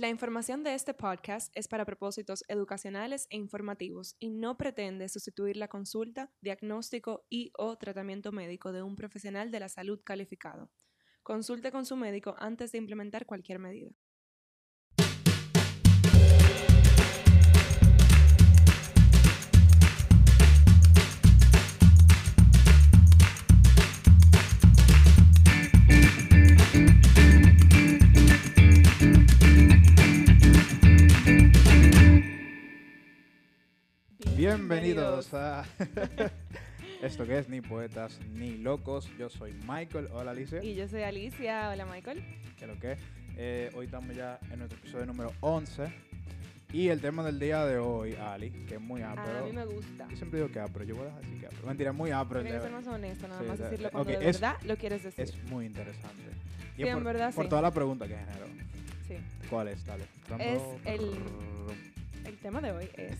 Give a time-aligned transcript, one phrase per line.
[0.00, 5.58] La información de este podcast es para propósitos educacionales e informativos y no pretende sustituir
[5.58, 10.70] la consulta, diagnóstico y o tratamiento médico de un profesional de la salud calificado.
[11.22, 13.90] Consulte con su médico antes de implementar cualquier medida.
[34.70, 35.64] Bienvenidos a
[37.02, 39.10] esto que es Ni Poetas ni Locos.
[39.18, 40.08] Yo soy Michael.
[40.12, 40.62] Hola Alicia.
[40.62, 41.70] Y yo soy Alicia.
[41.72, 42.22] Hola Michael.
[42.56, 42.96] ¿Qué lo que?
[43.36, 45.92] Eh, hoy estamos ya en nuestro episodio número 11.
[46.72, 49.40] Y el tema del día de hoy, Ali, que es muy ápero.
[49.40, 50.06] a mí me gusta.
[50.08, 51.66] Yo siempre digo que ápero, yo voy a decir que ápero.
[51.66, 54.18] Mentira, muy el Tienes que ser más honesto, nada Sí, más de- decirlo cuando ok,
[54.20, 55.24] de es- verdad lo quieres decir.
[55.24, 56.22] Es muy interesante.
[56.74, 57.48] Y Sí, es en por, verdad por sí.
[57.50, 58.46] toda la pregunta que generó.
[59.08, 59.16] Sí.
[59.50, 59.84] ¿Cuál es?
[59.84, 60.04] Dale.
[60.38, 61.10] Es el-
[62.24, 63.18] El tema de hoy es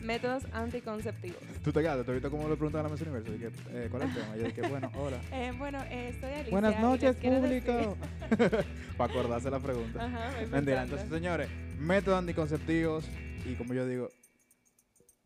[0.00, 1.38] métodos anticonceptivos.
[1.64, 3.32] Tú te quedas, te viste cómo le preguntan a la Miss Universo.
[3.32, 4.36] Dije, eh, ¿cuál es el tema?
[4.36, 5.20] Yo dije, bueno, hola.
[5.32, 6.50] Eh, bueno, eh, estoy Alicia.
[6.50, 7.96] Buenas y noches, público.
[8.96, 10.04] Para acordarse la pregunta.
[10.04, 13.04] Ajá, muy Mentira, entonces señores, métodos anticonceptivos
[13.44, 14.08] y como yo digo,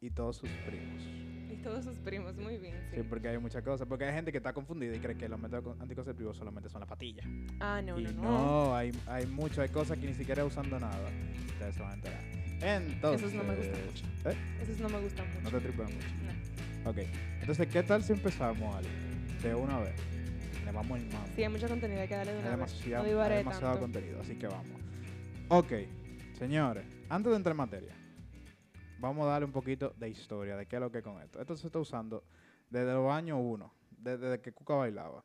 [0.01, 1.03] y todos sus primos.
[1.51, 2.75] Y todos sus primos, muy bien.
[2.91, 2.97] Sí.
[2.97, 3.87] Sí, porque hay muchas cosas.
[3.87, 6.81] Porque hay gente que está confundida y cree que los métodos con- anticonceptivos solamente son
[6.81, 7.25] las patillas.
[7.61, 8.23] Ah, no, y no, no.
[8.23, 10.99] no, hay, hay mucho, hay cosas que ni siquiera usando nada.
[11.47, 12.21] Ustedes se van a enterar.
[12.63, 13.23] Entonces.
[13.23, 14.05] Esos no me gustan mucho.
[14.31, 14.37] ¿eh?
[14.63, 15.41] Esos no me gustan mucho.
[15.43, 16.09] No te tripean mucho.
[16.85, 16.91] No.
[16.91, 16.99] Ok.
[17.41, 18.89] Entonces, ¿qué tal si empezamos, Ali?
[19.43, 19.95] De una vez.
[20.65, 21.29] Le vamos el mambo.
[21.35, 22.59] Sí, hay mucho contenido, hay que darle de Hay una vez.
[22.73, 23.81] demasiado, No hay demasiado tanto.
[23.81, 24.81] contenido, así que vamos.
[25.49, 25.73] Ok,
[26.39, 27.95] señores, antes de entrar en materia,
[29.01, 31.41] vamos a darle un poquito de historia de qué es lo que es con esto.
[31.41, 32.25] Esto se está usando
[32.71, 35.25] desde los años 1, desde que Cuca bailaba.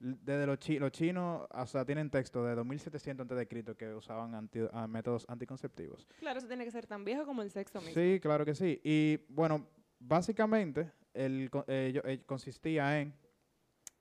[0.00, 3.92] Desde los, chi- los chinos, o sea, tienen texto de 2700 antes de Cristo que
[3.92, 6.06] usaban anti- ah, métodos anticonceptivos.
[6.18, 7.94] Claro, eso tiene que ser tan viejo como el sexo mismo.
[8.00, 8.80] Sí, claro que sí.
[8.82, 9.66] Y bueno,
[9.98, 13.14] básicamente el, eh, eh, consistía en,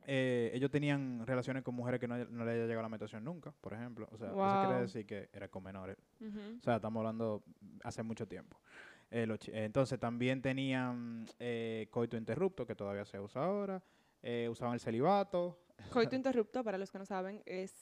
[0.06, 3.51] eh, ellos tenían relaciones con mujeres que no, no le haya llegado la menstruación nunca,
[3.59, 4.07] por ejemplo.
[4.12, 4.59] O sea, eso Wow.
[4.59, 5.97] quiere decir que era con menores.
[6.22, 7.44] O sea, estamos hablando
[7.84, 8.57] hace mucho tiempo.
[9.12, 13.81] Eh, los eh, entonces también tenían eh, coito interrupto, que todavía se usa ahora.
[14.22, 15.59] eh, usaban el celibato.
[15.91, 17.73] Coito interrupto, para los que no saben, es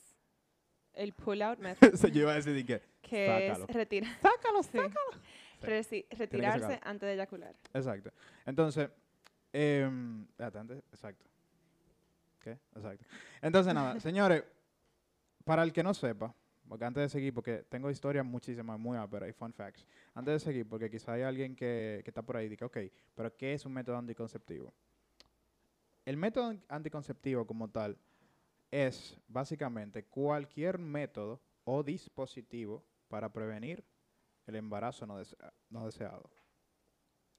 [0.93, 1.59] el pull-out
[1.91, 2.81] method, Se yo iba a decir de que...
[3.01, 3.65] que Sácalo.
[3.67, 4.15] es retirar.
[4.21, 4.69] Sácalo, Sí.
[4.77, 5.21] sácalo.
[5.61, 7.55] Resi- retirarse antes de eyacular.
[7.73, 8.11] Exacto.
[8.45, 8.89] Entonces,
[10.39, 11.25] antes- exacto.
[12.39, 12.51] ¿Qué?
[12.75, 13.05] Exacto.
[13.41, 14.43] Entonces, nada, señores,
[15.43, 16.33] para el que no sepa,
[16.67, 19.85] porque antes de seguir, porque tengo historias muchísimas, muy áperas y fun facts.
[20.13, 22.77] Antes de seguir, porque quizá hay alguien que, que está por ahí y dice, ok,
[23.15, 24.73] pero ¿qué es un método anticonceptivo?
[26.07, 27.97] El método an- anticonceptivo como tal
[28.71, 33.83] es básicamente cualquier método o dispositivo para prevenir
[34.45, 36.29] el embarazo no, desea- no deseado.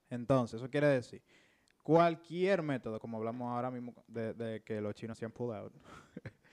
[0.07, 1.23] Entonces, eso quiere decir,
[1.81, 5.73] cualquier método, como hablamos ahora mismo de, de que los chinos pull out,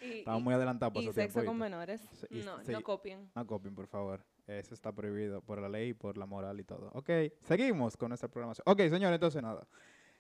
[0.01, 1.51] Y, estamos muy adelantados por y su sexo tiempo.
[1.51, 1.71] con ¿viste?
[1.71, 2.09] menores.
[2.31, 3.31] Y- No, no copien.
[3.35, 4.25] No copien, por favor.
[4.47, 6.91] Eso está prohibido por la ley, por la moral y todo.
[6.95, 7.11] Ok,
[7.43, 8.63] seguimos con nuestra programación.
[8.67, 9.67] Ok, señores, entonces nada.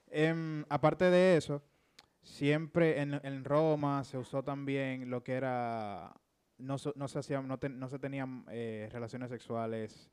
[0.08, 1.62] Em, aparte de eso,
[2.26, 6.12] siempre en, en Roma se usó también lo que era,
[6.58, 10.10] no, no se hacían, no, ten- no se tenían eh, relaciones sexuales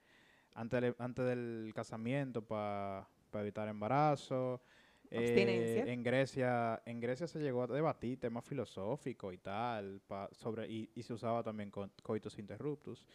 [0.54, 4.62] antes del, antes del casamiento para evitar embarazo.
[5.10, 10.68] Eh, en Grecia, en Grecia se llegó a debatir temas filosóficos y tal, pa- sobre,
[10.70, 13.06] y, y se usaba también con coitus interruptus.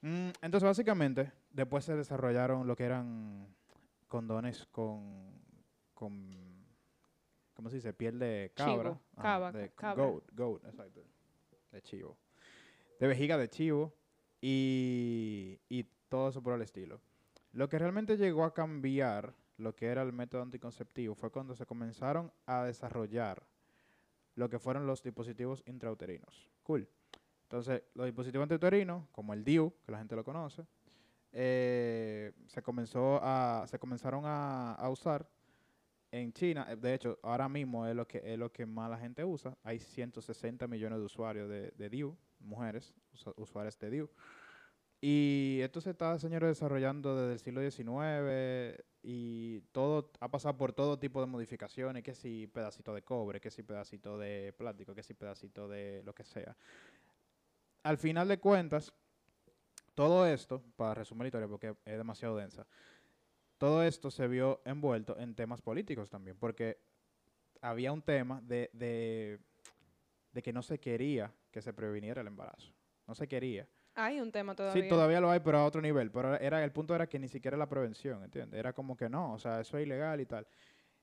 [0.00, 3.46] Mm, entonces, básicamente, después se desarrollaron lo que eran
[4.08, 5.30] condones con,
[5.94, 6.41] con
[7.62, 7.92] ¿cómo se dice?
[7.92, 8.90] Piel de cabra.
[8.90, 10.04] Chivo, Ah, cava, de cabra.
[10.04, 11.04] Goat, goat, exacto.
[11.70, 12.18] De chivo.
[12.98, 13.94] De vejiga de chivo
[14.40, 17.00] y, y todo eso por el estilo.
[17.52, 21.64] Lo que realmente llegó a cambiar lo que era el método anticonceptivo fue cuando se
[21.64, 23.46] comenzaron a desarrollar
[24.34, 26.50] lo que fueron los dispositivos intrauterinos.
[26.64, 26.88] Cool.
[27.44, 30.66] Entonces, los dispositivos intrauterinos, como el DIU, que la gente lo conoce,
[31.30, 35.28] eh, se comenzó a, se comenzaron a, a usar
[36.12, 36.66] en China.
[36.70, 39.56] Eh, De hecho, ahora mismo es lo que es lo que más la gente usa.
[39.64, 42.94] Hay 160 millones de usuarios de, de DIU, mujeres,
[43.36, 44.10] usuarias de DIU.
[45.00, 50.72] Y esto se está, señores, desarrollando desde el siglo XIX y todo ha pasado por
[50.72, 55.02] todo tipo de modificaciones, que si pedacito de cobre, que si pedacito de plástico, que
[55.02, 56.56] si pedacito de lo que sea.
[57.82, 58.92] Al final de cuentas,
[59.94, 62.64] todo esto, para resumir la historia porque es demasiado densa,
[63.62, 66.80] todo esto se vio envuelto en temas políticos también, porque
[67.60, 69.38] había un tema de, de,
[70.32, 72.74] de que no se quería que se previniera el embarazo.
[73.06, 73.68] No se quería.
[73.94, 74.82] Hay un tema todavía.
[74.82, 76.10] Sí, todavía lo hay, pero a otro nivel.
[76.10, 78.58] Pero era, el punto era que ni siquiera la prevención, ¿entiendes?
[78.58, 80.44] Era como que no, o sea, eso es ilegal y tal.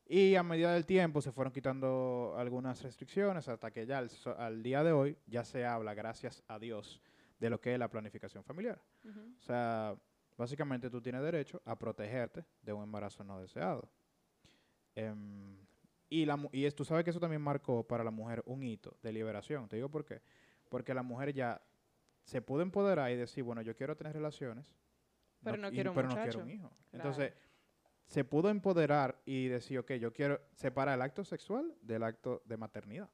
[0.06, 4.06] Y a medida del tiempo se fueron quitando algunas restricciones hasta que ya
[4.38, 7.02] al, día de hoy ya se habla, gracias a Dios,
[7.40, 8.82] de lo que es la planificación familiar.
[9.06, 9.96] O sea,
[10.40, 13.90] básicamente tú tienes derecho a protegerte de un embarazo no deseado.
[14.96, 15.58] Em,
[16.08, 19.12] y la, y tú sabes que eso también marcó para la mujer un hito de
[19.12, 19.68] liberación.
[19.68, 20.22] Te digo por qué.
[20.70, 21.62] Porque la mujer ya
[22.24, 24.74] se pudo empoderar y decir, bueno, yo quiero tener relaciones,
[25.44, 26.70] Pero no quiero un pero no quiero un hijo.
[26.90, 27.10] Claro.
[27.10, 27.34] Entonces,
[28.06, 32.56] se pudo empoderar y decir, ok, yo quiero separar el acto sexual del acto de
[32.56, 33.10] maternidad,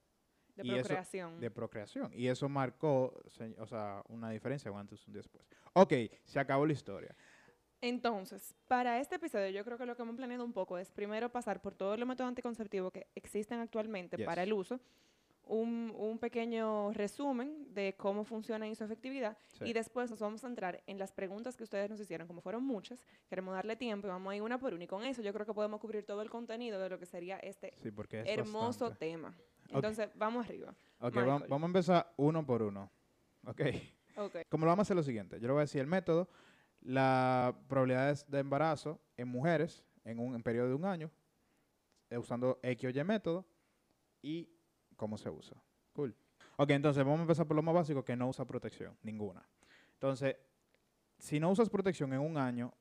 [0.56, 1.40] De y eso- procreación.
[1.40, 2.12] de procreación.
[2.14, 5.46] Y eso marcó, se- o sea, una diferencia un antes y un después.
[5.74, 5.94] Ok,
[6.24, 7.16] se acabó la historia.
[7.82, 11.30] Entonces, para este episodio, yo creo que lo que hemos planeado un poco es primero
[11.30, 14.26] pasar por todos los métodos anticonceptivos que existen actualmente Yes.
[14.26, 14.80] para el uso,
[15.48, 19.66] un, un pequeño resumen de cómo funciona y su efectividad, Sí.
[19.66, 22.64] y después nos vamos a entrar en las preguntas que ustedes nos hicieron, como fueron
[22.66, 25.32] muchas, queremos darle tiempo y vamos a ir una por una, y con eso yo
[25.34, 28.86] creo que podemos cubrir todo el contenido de lo que sería este Sí, es hermoso
[28.86, 28.98] bastante.
[28.98, 29.36] tema.
[29.70, 30.74] Entonces, vamos arriba.
[31.00, 32.90] Ok, vamos a empezar uno por uno.
[33.46, 33.62] Ok.
[34.18, 34.36] Ok.
[34.50, 36.30] Como lo vamos a hacer lo siguiente, yo le voy a decir el método,
[36.82, 41.12] las probabilidades de embarazo en mujeres en un en periodo de un año,
[42.10, 43.46] eh, usando X o Y método
[44.22, 44.50] y
[44.96, 45.62] cómo se usa.
[45.94, 46.16] Cool.
[46.58, 49.46] Ok, entonces vamos a empezar por lo más básico, que no usa protección, ninguna.
[49.94, 50.36] Entonces,
[51.18, 52.74] si no usas protección en un año,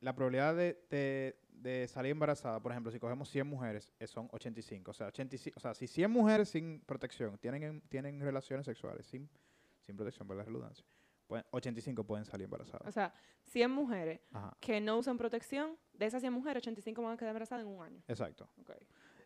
[0.00, 4.28] la probabilidad de, de- de salir embarazada, por ejemplo, si cogemos 100 mujeres, eh, son
[4.32, 4.90] 85.
[4.90, 9.06] O sea, 85, o sea, si 100 mujeres sin protección tienen, en- tienen relaciones sexuales
[9.06, 9.28] sin,
[9.80, 10.84] sin protección, por la redundancia,
[11.26, 12.92] pueden- 85 pueden salir O embarazadas.
[12.92, 13.14] sea,
[13.44, 17.30] 100 mujeres Ajá, que no usan protección, de esas 100 mujeres, 85 van a quedar
[17.30, 18.02] embarazadas en un año.
[18.08, 18.48] exacto.
[18.60, 18.70] Ok.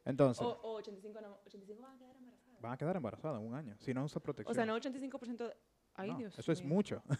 [0.04, 2.60] Entonces, O, o 85, no, 85 van a quedar embarazadas.
[2.60, 4.50] van a quedar embarazadas en un año si no usas protección.
[4.52, 5.56] O sea, no 85% de...
[5.98, 7.02] Ay, No, Dios eso es mucho.
[7.08, 7.14] O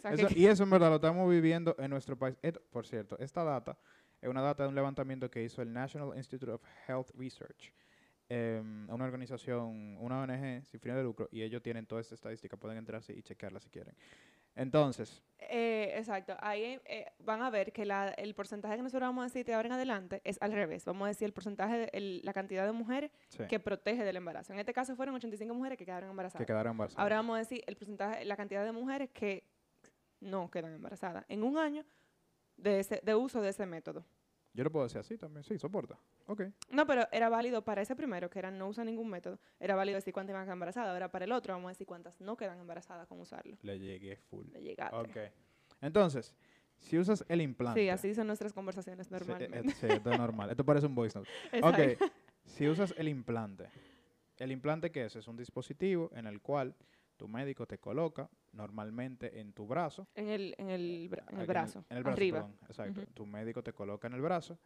[0.00, 2.36] sea, Eso- que- y eso en verdad lo estamos viviendo en nuestro país.
[2.70, 3.78] Por cierto, esta data
[4.24, 7.72] es una data de un levantamiento que hizo el National Institute of Health Research,
[8.28, 12.56] em, una organización, una ONG sin fines de lucro, y ellos tienen toda esta estadística,
[12.56, 13.94] pueden entrarse y chequearla si quieren.
[14.56, 16.36] Entonces, eh, exacto.
[16.40, 19.52] Ahí eh, van a ver que la- el porcentaje que nosotros vamos a decir de
[19.52, 20.84] ahora en adelante es al revés.
[20.84, 24.16] Vamos a decir el porcentaje, de, el- la cantidad de mujeres sí, que protege del
[24.16, 24.52] embarazo.
[24.52, 26.40] En este caso fueron 85 mujeres que quedaron embarazadas.
[26.40, 27.02] que quedaron embarazadas.
[27.02, 29.44] Ahora vamos a decir el porcentaje, la cantidad de mujeres que
[30.20, 31.84] no quedan embarazadas en un año
[32.56, 34.06] de, ese, de uso de ese método.
[34.54, 35.98] Yo lo puedo decir así también, sí, soporta.
[36.26, 36.42] Ok.
[36.70, 39.40] No, pero era válido para ese primero, que era no usar ningún método.
[39.58, 40.92] Era válido decir cuántas iban a quedar embarazadas.
[40.92, 43.58] Ahora para el otro vamos a decir cuántas no quedan embarazadas con usarlo.
[43.62, 44.46] Le llegué full.
[44.52, 44.96] Le llegaste.
[44.96, 45.32] Ok.
[45.80, 46.34] Entonces,
[46.78, 47.80] si usas el implante.
[47.80, 49.58] Sí, así son nuestras conversaciones normalmente.
[49.58, 50.50] eh, sí, esto es normal.
[50.50, 51.30] Esto parece un voice note.
[51.52, 52.04] Exacto.
[52.04, 52.10] Ok,
[52.44, 53.68] si usas el implante,
[54.38, 55.16] ¿el implante qué es?
[55.16, 56.76] Es un dispositivo en el cual
[57.16, 60.06] tu médico te coloca normalmente en tu brazo.
[60.14, 61.84] En el, en el, bra- en el brazo.
[61.90, 62.38] En el brazo, arriba.
[62.42, 63.00] perdón, exacto.
[63.14, 64.58] Tu médico te coloca en el brazo,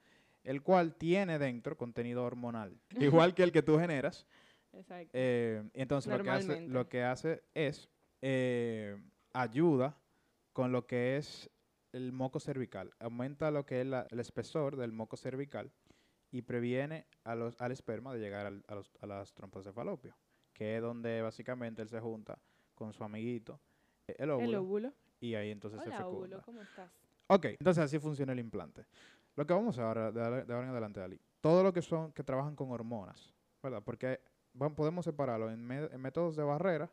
[0.44, 2.78] el cual tiene dentro contenido hormonal,
[3.26, 4.26] igual que el que tú generas.
[4.72, 5.10] Exacto.
[5.14, 7.88] Eh, y entonces lo que, hace, lo que hace es
[8.22, 8.96] eh,
[9.32, 9.96] ayuda
[10.52, 11.50] con lo que es
[11.92, 12.92] el moco cervical.
[12.98, 15.72] Aumenta lo que es la- el espesor del moco cervical
[16.30, 19.72] y previene a los, al esperma de llegar al- a, los- a las trompas de
[19.72, 20.14] falopio,
[20.58, 22.36] que es donde básicamente él se junta
[22.74, 23.60] con su amiguito,
[24.08, 24.92] eh, el óvulo, el óvulo.
[25.20, 26.18] y ahí entonces se Hola, fecunda.
[26.18, 26.90] óvulo, ¿cómo estás?
[27.28, 28.84] Ok, entonces así funciona el implante.
[29.36, 31.80] Lo que vamos a ahora, de, ahora- de ahora en adelante, Ali, todo lo que
[31.80, 33.82] son, que trabajan con hormonas, ¿verdad?
[33.84, 34.20] Porque
[34.52, 36.90] van- podemos separarlo en, métodos de barrera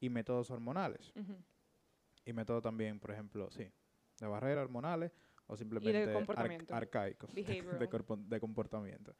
[0.00, 1.12] y métodos hormonales.
[2.24, 3.70] Y métodos también, por ejemplo, sí,
[4.20, 5.12] de barrera hormonales
[5.46, 6.12] o simplemente
[6.70, 7.88] arcaicos, de,
[8.28, 9.14] de comportamiento.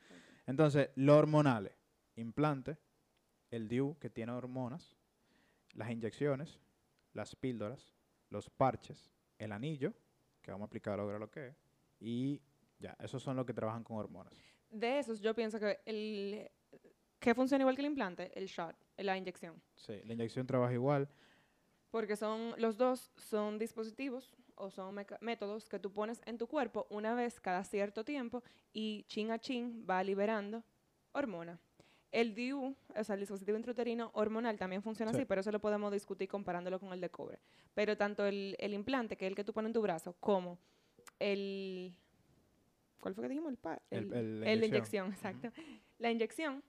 [0.47, 1.73] Entonces, los hormonales,
[2.17, 2.79] implante,
[3.57, 4.97] el DIU que tiene hormonas,
[5.75, 6.61] las inyecciones,
[7.13, 7.95] las píldoras,
[8.31, 9.93] los parches, el anillo,
[10.43, 11.57] que vamos a aplicar ahora lo que es,
[11.99, 12.41] y
[12.79, 14.35] ya, esos son los que trabajan con hormonas.
[14.71, 16.51] De esos, yo pienso que el
[17.19, 19.61] que funciona igual que el implante, el shot, la inyección.
[19.75, 21.09] Sí, la inyección trabaja igual.
[21.91, 26.87] Porque son, los dos son dispositivos o son métodos que tú pones en tu cuerpo
[26.91, 30.63] una vez cada cierto tiempo y chin a chin va liberando
[31.13, 31.59] hormona.
[32.19, 35.19] El DIU, o sea, el dispositivo intrauterino hormonal también funciona Sí.
[35.19, 37.39] así, pero eso lo podemos discutir comparándolo con el de cobre.
[37.75, 40.59] Pero tanto el, el implante, que es el que tú pones en tu brazo, como
[41.19, 41.95] el...
[43.01, 43.51] ¿Cuál fue que dijimos?
[43.51, 45.51] El, pa- El- el, el- inyección, exacto.
[45.99, 46.63] La inyección,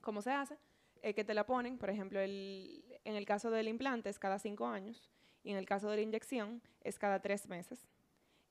[0.00, 0.56] ¿cómo se hace?
[1.02, 4.38] Eh, que te la ponen, por ejemplo, el, en el caso del implante es cada
[4.38, 5.10] cinco años
[5.42, 7.86] y en el caso de la inyección es cada tres meses.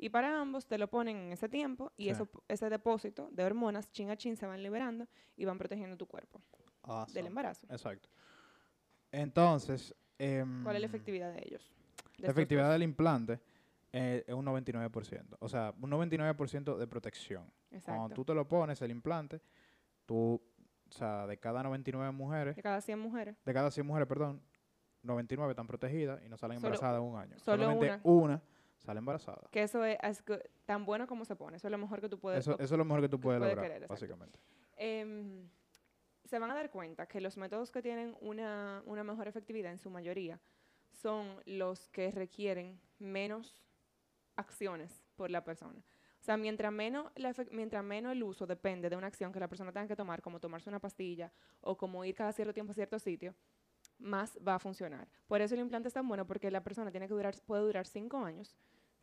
[0.03, 2.09] Y para ambos te lo ponen en ese tiempo y Sí.
[2.09, 5.07] eso, ese depósito de hormonas chin a chin se van liberando
[5.37, 6.41] y van protegiendo tu cuerpo
[7.13, 7.65] del embarazo.
[7.69, 8.09] Exacto.
[9.13, 11.71] Entonces, em, ¿Cuál es la efectividad de ellos?
[12.17, 13.39] La efectividad del implante
[13.93, 15.37] eh, es un 99%.
[15.39, 17.49] O sea, un 99% de protección.
[17.71, 17.97] Exacto.
[17.97, 19.39] Cuando tú te lo pones, el implante,
[20.05, 20.41] tú,
[20.89, 23.37] o sea, de cada 99 mujeres, De cada 100 mujeres.
[23.45, 24.41] de cada 100 mujeres, perdón,
[25.03, 27.37] 99 están protegidas y no salen embarazadas un año.
[27.39, 28.41] solo Solamente una.
[28.83, 29.47] Sale embarazada.
[29.51, 30.23] Que eso es,
[30.65, 31.57] tan bueno como se pone.
[31.57, 33.39] Eso es lo mejor que tú puedes Eso, eso es lo mejor que tú puedes
[33.39, 34.39] puede lograr, querer, básicamente.
[34.75, 35.49] Em,
[36.25, 39.77] se van a dar cuenta que los métodos que tienen una, una mejor efectividad en
[39.77, 40.39] su mayoría
[40.91, 43.63] son los que requieren menos
[44.35, 45.83] acciones por la persona.
[46.19, 49.49] O sea, mientras menos, la mientras menos el uso depende de una acción que la
[49.49, 52.75] persona tenga que tomar, como tomarse una pastilla o como ir cada cierto tiempo a
[52.75, 53.35] cierto sitio,
[53.99, 55.07] más va a funcionar.
[55.27, 57.85] Por eso el implante es tan bueno, porque la persona tiene que durar, puede durar
[57.85, 58.55] cinco años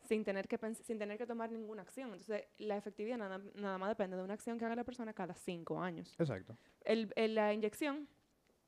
[0.03, 2.11] sin tener que, sin tener que tomar ninguna acción.
[2.11, 5.33] Entonces, la efectividad nada, nada más depende de una acción que haga la persona cada
[5.33, 6.15] cinco años.
[6.19, 6.57] Exacto.
[6.83, 8.07] El, el- la inyección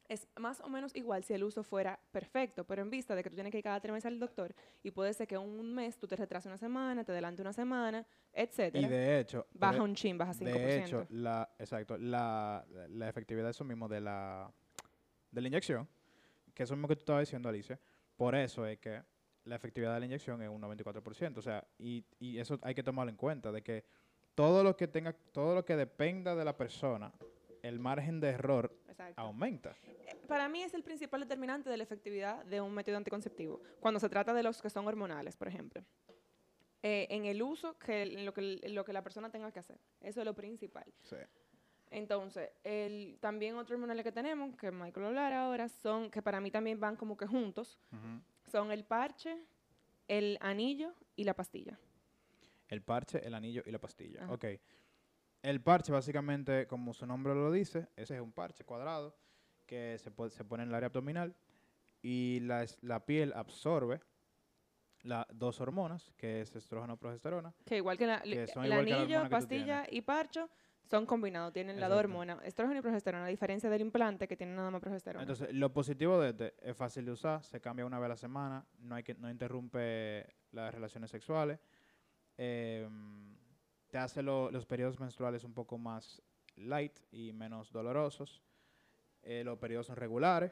[0.09, 3.29] es más o menos igual si el uso fuera perfecto, pero en vista de que
[3.29, 5.97] tú tienes que ir cada tres meses al doctor y puede ser que un mes
[5.97, 9.95] tú te retrases una semana, te adelante una semana, etcétera, Y de hecho, baja un
[9.95, 10.43] chin, baja 5%.
[10.45, 14.51] De hecho, la, exacto, la, la efectividad de eso mismo, de la,
[15.31, 15.87] de la inyección,
[16.53, 17.79] que eso mismo que tú estabas diciendo, Alicia,
[18.17, 19.01] por eso es que
[19.45, 21.37] la efectividad de la inyección es un 94%.
[21.37, 23.83] O sea, y, y eso hay que tomarlo en cuenta, de que
[24.35, 27.11] todo lo que tenga, todo lo que dependa de la persona,
[27.61, 29.21] el margen de error Exacto.
[29.21, 29.75] aumenta.
[30.27, 34.09] Para mí es el principal determinante de la efectividad de un método anticonceptivo, cuando se
[34.09, 35.83] trata de los que son hormonales, por ejemplo.
[36.81, 39.79] Eh, en el uso, que lo que, lo que la persona tenga que hacer.
[40.01, 40.85] Eso es lo principal.
[41.01, 41.15] Sí.
[41.91, 46.51] Entonces, el, también otro hormonales que tenemos, que Michael hablará ahora, son, que para mí
[46.51, 48.21] también van como que juntos, Ujú.
[48.53, 49.35] Son el parche,
[50.07, 51.79] el anillo y la pastilla.
[52.67, 54.23] El parche, el anillo y la pastilla.
[54.25, 54.31] Ajá.
[54.33, 54.45] Ok.
[55.41, 59.17] El parche, básicamente, como su nombre lo dice, ese es un parche cuadrado
[59.65, 61.35] que se, pone- se pone en el área abdominal
[62.03, 63.99] y la, la piel absorbe
[65.03, 67.53] las dos hormonas, que es estrógeno y progesterona.
[67.65, 70.49] Que igual que la- Que son el igual la anillo, que tú pastilla y parcho
[70.85, 74.53] son combinados, tienen las dos hormonas, estrógeno y progesterona, a diferencia del implante que tiene
[74.53, 75.21] nada más progesterona.
[75.23, 78.17] Entonces, lo positivo de este es fácil de usar, se cambia una vez a la
[78.17, 81.59] semana, no, hay que, no interrumpe las relaciones sexuales,
[82.37, 83.35] em,
[83.87, 86.21] te hace lo- los periodos menstruales un poco más
[86.55, 88.41] light y menos dolorosos,
[89.21, 90.51] eh, los periodos son regulares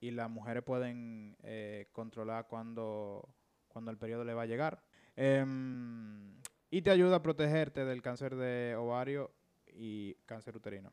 [0.00, 3.28] y las mujeres pueden eh, controlar cuando,
[3.70, 4.82] cuando el periodo le va a llegar.
[5.16, 6.34] Em,
[6.70, 9.32] y te ayuda a protegerte del cáncer de ovario
[9.66, 10.92] y cáncer uterino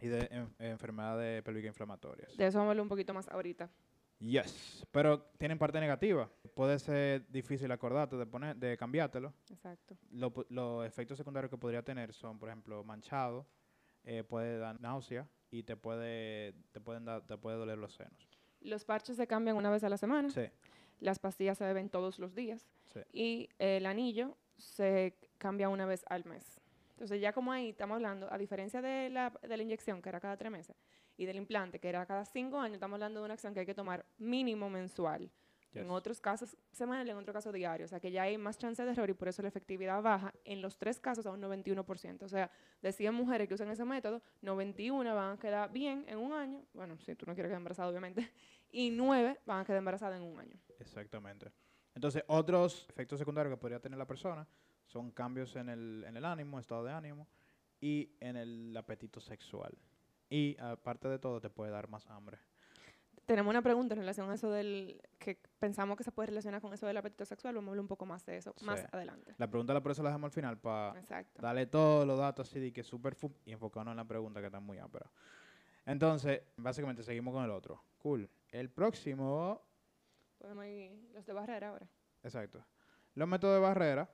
[0.00, 2.36] y de en- enfermedades pélvicas inflamatorias.
[2.36, 3.70] De eso vamos a hablar un poquito más ahorita.
[4.18, 6.30] Yes, pero tienen parte negativa.
[6.54, 9.34] Puede ser difícil acordarte de poner, de cambiártelo.
[9.50, 9.96] Exacto.
[10.10, 13.46] Lo los efectos secundarios que podría tener son, por ejemplo, manchado,
[14.04, 18.28] eh, puede dar náusea y te puede, te pueden dar, te puede doler los senos.
[18.60, 20.48] Los parches se cambian una vez a la semana, Sí,
[21.00, 23.00] las pastillas se beben todos los días sí.
[23.12, 26.60] y el anillo se cambia una vez al mes.
[26.92, 30.18] Entonces ya como ahí estamos hablando, a diferencia de la, de la inyección, que era
[30.18, 30.76] cada tres meses,
[31.18, 33.66] y del implante, que era cada cinco años, estamos hablando de una acción que hay
[33.66, 35.30] que tomar mínimo mensual.
[35.80, 37.84] En otros casos semanal, en otro caso diario.
[37.84, 40.32] O sea que ya hay más chance de error y por eso la efectividad baja
[40.44, 42.22] en los tres casos a un 91%.
[42.22, 42.50] O sea,
[42.82, 46.62] de 100 mujeres que usan ese método, 91 van a quedar bien en un año.
[46.74, 48.30] Bueno, si tú no quieres quedar embarazada, obviamente.
[48.70, 50.58] Y 9 van a quedar embarazadas en un año.
[50.80, 51.52] Exactamente.
[51.94, 54.46] Entonces, otros efectos secundarios que podría tener la persona
[54.86, 57.26] son cambios en el, en el ánimo, estado de ánimo
[57.80, 59.76] y en el apetito sexual.
[60.28, 62.38] Y aparte de todo, te puede dar más hambre.
[63.26, 66.72] Tenemos una pregunta en relación a eso del que pensamos que se puede relacionar con
[66.72, 67.54] eso del apetito sexual.
[67.56, 69.34] Vamos a hablar un poco más de eso más adelante.
[69.38, 70.94] La pregunta la por eso la dejamos al final para
[71.40, 74.46] darle todos los datos así de que super fu- y enfocarnos en la pregunta que
[74.46, 75.10] está muy ápera.
[75.86, 77.82] Entonces, básicamente seguimos con el otro.
[77.98, 78.30] Cool.
[78.52, 79.60] El próximo,
[80.38, 81.88] Podemos ir los de barrera ahora.
[82.22, 82.64] exacto.
[83.14, 84.08] Los métodos de barrera.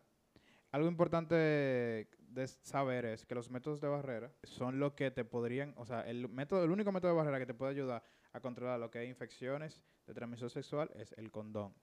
[0.70, 5.74] Algo importante de saber es que los métodos de barrera son lo que te podrían,
[5.76, 8.78] o sea, el método, el único método de barrera que te puede ayudar a controlar
[8.80, 11.74] lo que es infecciones de transmisión sexual es el condón.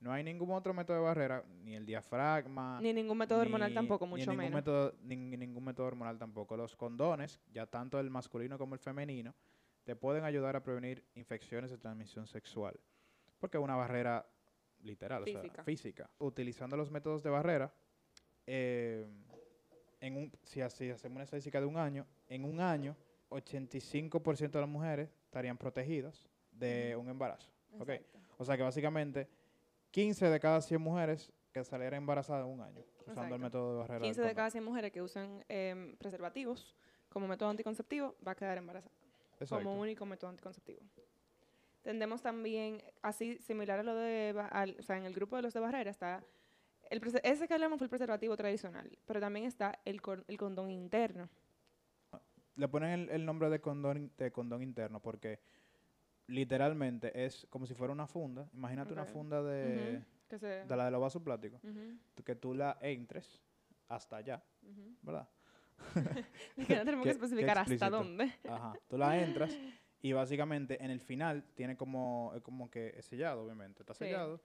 [0.00, 4.06] No hay ningún otro método de barrera, ni el diafragma, Ni ningún método hormonal tampoco,
[4.06, 4.54] ni mucho ningún menos.
[4.54, 6.56] Método, ni ningún método hormonal tampoco.
[6.56, 9.34] Los condones, ya tanto el masculino como el femenino,
[9.84, 12.80] te pueden ayudar a prevenir infecciones de transmisión sexual.
[13.38, 14.26] Porque es una barrera
[14.82, 15.54] literal, o Física.
[15.56, 16.10] sea, física.
[16.18, 17.70] Utilizando los métodos de barrera,
[18.46, 19.06] eh,
[20.00, 22.96] en un, si así hacemos una estadística de un año, en un año,
[23.28, 27.48] 85% de las mujeres estarían protegidas de un embarazo.
[27.78, 27.88] ¿ok?
[27.90, 28.18] Exacto.
[28.38, 29.28] O sea que básicamente
[29.92, 33.34] 15 de cada 100 mujeres que salieran embarazadas en un año usando Exacto.
[33.36, 33.98] el método de barrera.
[34.00, 36.74] del 15 de cada 100 mujeres que usan em, preservativos
[37.08, 38.92] como método anticonceptivo va a quedar embarazada
[39.38, 39.64] Exacto.
[39.64, 40.80] como único método anticonceptivo.
[41.82, 45.54] Tendemos también, así similar a lo de, al- o sea, en el grupo de los
[45.54, 46.22] de barrera está,
[46.90, 51.28] el, ese que hablamos fue el preservativo tradicional, pero también está el, el condón interno.
[52.60, 55.40] Le ponen el, el nombre de condón, de condón interno porque
[56.26, 58.50] literalmente es como si fuera una funda.
[58.52, 61.60] Imagínate una funda de, Ujú, que se, de la de los vasos plásticos.
[62.22, 63.40] Que tú la entres
[63.88, 64.42] hasta allá.
[65.02, 65.26] ¿verdad?
[66.58, 68.30] Y que no tenemos que especificar hasta dónde.
[68.46, 68.78] Ajá.
[68.88, 69.58] Tú la entras
[70.02, 73.82] y básicamente en el final tiene como, como que es sellado, obviamente.
[73.82, 74.04] Está Sí.
[74.04, 74.38] sellado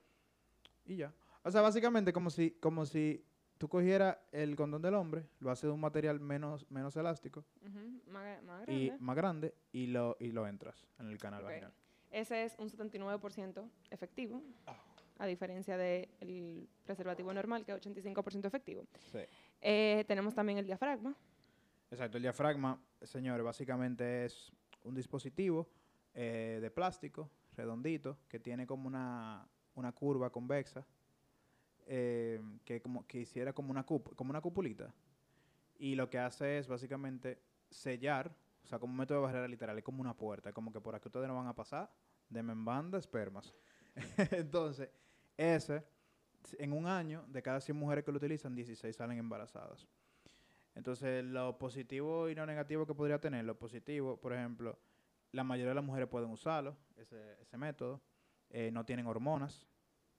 [0.86, 1.12] y ya.
[1.42, 3.22] O sea, básicamente como si, como si
[3.58, 7.44] tú cogieras el condón del hombre, lo haces de un material menos, menos elástico
[8.06, 8.96] más, más y grande.
[9.04, 11.72] más grande y lo, y lo entras en el canal vaginal.
[12.10, 14.76] Ese es un 79% efectivo, Ah.
[15.18, 18.84] a diferencia del preservativo normal, que es 85% efectivo.
[19.10, 19.18] Sí.
[19.60, 21.14] Eh, tenemos también el diafragma.
[21.90, 24.52] Exacto, el diafragma, señores, básicamente es
[24.84, 25.68] un dispositivo
[26.14, 30.84] eh, de plástico redondito que tiene como una, una curva convexa
[31.86, 34.92] eh, que como que hiciera como una cup- como una cupulita
[35.78, 37.38] y lo que hace es básicamente
[37.70, 40.80] sellar, o sea, como un método de barrera literal, es como una puerta, como que
[40.80, 41.90] por aquí ustedes no van a pasar,
[42.28, 43.54] de banda espermas.
[44.32, 44.90] Entonces,
[45.36, 45.84] ese
[46.58, 49.86] en un año de cada 100 mujeres que lo utilizan, 16 salen embarazadas.
[50.74, 54.78] Entonces, lo positivo y lo negativo que podría tener, lo positivo, por ejemplo,
[55.32, 58.00] la mayoría de las mujeres pueden usarlo, ese, ese método,
[58.50, 59.66] eh, no tienen hormonas,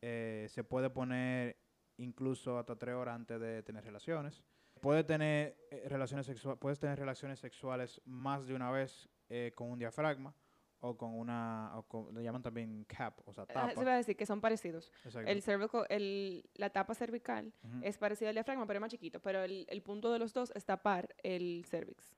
[0.02, 1.58] eh, se puede poner
[1.98, 4.44] incluso hasta tres horas antes de tener relaciones.
[4.82, 9.72] Puede tener eh, relaciones sexuales, puedes tener relaciones sexuales más de una vez eh, con
[9.72, 10.36] un diafragma
[10.80, 13.72] o con una, o con- le llaman también cap, o sea, Ah, tapa.
[13.74, 14.92] Se iba a decir que son parecidos.
[15.04, 15.28] Exacto.
[15.32, 19.20] El cervical, el, la tapa cervical Ujú, es parecida al diafragma, pero es más chiquito.
[19.20, 22.16] Pero el, el punto de los dos es tapar el cervix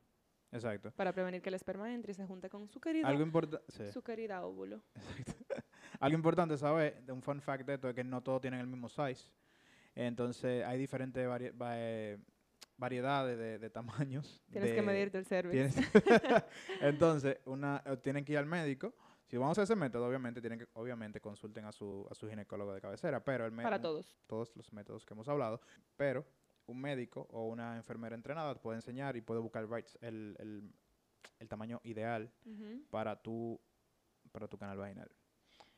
[0.51, 0.91] Exacto.
[0.97, 3.89] para prevenir que el esperma entre y se junte con su querido, Algo importante.
[3.93, 4.81] su querida óvulo.
[5.99, 8.67] Algo importante saber, de un fun fact de esto, es que no todos tienen el
[8.67, 9.29] mismo size.
[9.95, 12.17] Entonces, hay diferentes vari- eh,
[12.77, 14.41] variedades de, de tamaños.
[14.49, 15.53] Tienes que medirte el cervix.
[16.81, 18.93] Entonces, una, eh, tienen que ir al médico.
[19.25, 22.73] Si vamos a ese método, obviamente, tienen que, obviamente consulten a su, a su ginecólogo
[22.73, 23.23] de cabecera.
[23.23, 24.17] Pero el para todos.
[24.25, 25.61] todos los métodos que hemos hablado.
[25.97, 26.25] Pero
[26.65, 29.67] un médico o una enfermera entrenada te puede enseñar y puede buscar
[30.01, 30.71] el, el-
[31.39, 32.31] el tamaño ideal
[32.89, 33.59] para tu,
[34.31, 35.09] para tu canal vaginal.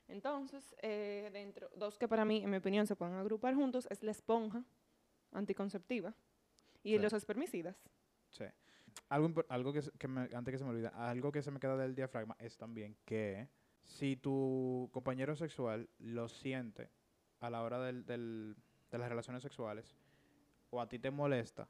[0.08, 4.04] Entonces, eh, dentro, dos que para mí, en mi opinión, se pueden agrupar juntos, es
[4.04, 4.64] la esponja
[5.32, 6.14] anticonceptiva
[6.84, 7.00] y Sí.
[7.00, 7.78] los espermicidas.
[8.30, 8.46] Sí.
[9.10, 11.60] Algo, algo que, se- que me- antes que se me olvide, algo que se me
[11.60, 13.48] queda del diafragma es también que
[13.84, 16.90] si tu compañero sexual lo siente
[17.40, 18.56] a la hora del, del-
[18.90, 19.96] de las relaciones sexuales
[20.70, 21.68] o a ti te molesta,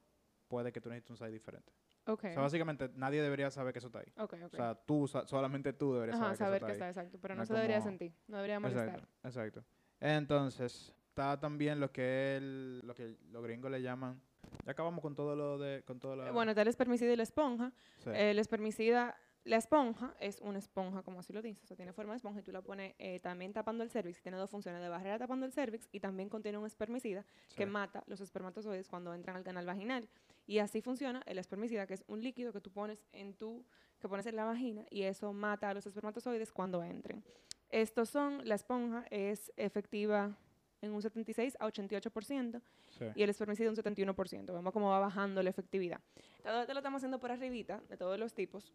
[0.48, 1.72] puede que tú necesites un size diferente.
[2.08, 2.24] Ok.
[2.26, 4.12] O sea, básicamente nadie debería saber que eso está ahí.
[4.18, 4.54] ok, ok.
[4.54, 6.90] O sea, tú, solamente tú deberías Ajá, saber, saber que eso está ahí.
[6.92, 8.88] exacto, pero No se debería como- sentir, no debería molestar.
[8.90, 9.64] Exacto, exacto.
[10.00, 14.22] Entonces, está también lo que el, lo que los gringos le llaman.
[14.66, 16.28] Ya acabamos con todo lo de, con todo lo.
[16.28, 17.72] Eh, Bueno, está el espermicida y la esponja.
[18.00, 18.10] sí.
[18.14, 22.14] El espermicida, la esponja es una esponja, como así lo dice, o sea, tiene forma
[22.14, 24.22] de esponja y tú la pones eh, también tapando el cervix.
[24.22, 27.26] Tiene dos funciones, de barrera tapando el cervix y también contiene un espermicida
[27.56, 30.08] que mata los espermatozoides cuando entran al canal vaginal.
[30.46, 33.66] Y así funciona el espermicida, que es un líquido que tú pones en tu,
[34.00, 37.24] que pones en la vagina y eso mata a los espermatozoides cuando entren.
[37.70, 40.36] Estos son, la esponja es efectiva
[40.82, 42.62] en un 76 a 88%
[42.98, 43.06] Sí.
[43.16, 44.54] y el espermicida un 71%.
[44.54, 46.02] Vemos cómo va bajando la efectividad.
[46.44, 48.74] Todo esto lo estamos haciendo por arribita, de todos los tipos,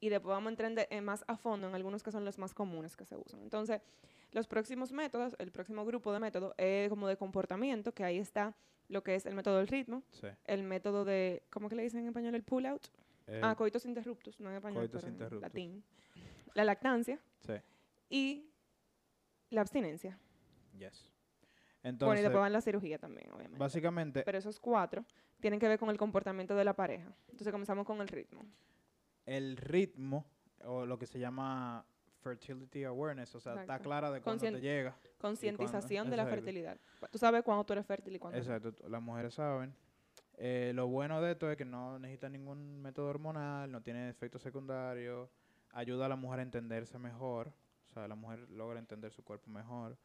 [0.00, 2.54] y después vamos a entrar en más a fondo en algunos que son los más
[2.54, 3.40] comunes que se usan.
[3.42, 3.80] Entonces,
[4.32, 8.54] los próximos métodos, el próximo grupo de métodos es como de comportamiento, que ahí está
[8.88, 10.28] lo que es el método del ritmo, Sí.
[10.44, 12.34] el método de, ¿cómo que le dicen en español?
[12.34, 12.86] El pull out.
[13.26, 15.84] Eh, ah, coitos interruptus, no en español, coitos pero en latín.
[16.54, 17.52] La lactancia sí.
[18.08, 18.50] y
[19.50, 20.18] la abstinencia.
[20.78, 21.10] Yes.
[21.82, 23.58] bueno, y Entonces, después van la cirugía también, obviamente.
[23.58, 25.04] básicamente, Pero esos cuatro
[25.40, 27.12] tienen que ver con el comportamiento de la pareja.
[27.28, 28.42] Entonces comenzamos con el ritmo.
[29.28, 30.24] El ritmo,
[30.64, 31.84] o lo que se llama
[32.22, 34.96] fertility awareness, o sea, está clara de cuando Conscien- te llega.
[35.18, 36.78] Concientización de la fertilidad.
[37.10, 38.38] Tú sabes cuándo tú eres fértil y cuándo.
[38.38, 39.74] Exacto, las mujeres saben.
[40.36, 44.40] Eh, lo bueno de esto es que no necesita ningún método hormonal, no tiene efectos
[44.42, 45.28] secundarios,
[45.72, 47.52] ayuda a la mujer a entenderse mejor,
[47.88, 49.96] o sea, la mujer logra entender su cuerpo mejor.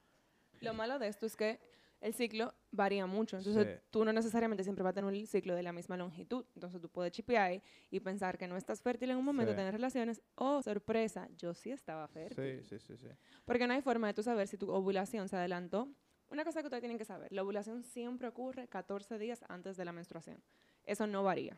[0.62, 1.60] Lo malo de esto es que
[2.02, 3.38] el ciclo varía mucho.
[3.38, 3.88] Entonces Sí.
[3.92, 6.44] tú no necesariamente siempre vas a tener un ciclo de la misma longitud.
[6.56, 9.56] Entonces tú puedes chipear y pensar que no estás fértil en un momento, Sí.
[9.58, 10.22] tener relaciones.
[10.36, 12.62] Oh, sorpresa, yo sí estaba fértil.
[12.64, 13.08] Sí, sí, sí, sí.
[13.46, 15.88] Porque no hay forma de tú saber si tu ovulación se adelantó.
[16.30, 19.86] Una cosa que ustedes tienen que saber, la ovulación siempre ocurre 14 días antes de
[19.86, 20.42] la menstruación.
[20.84, 21.58] Eso no varía.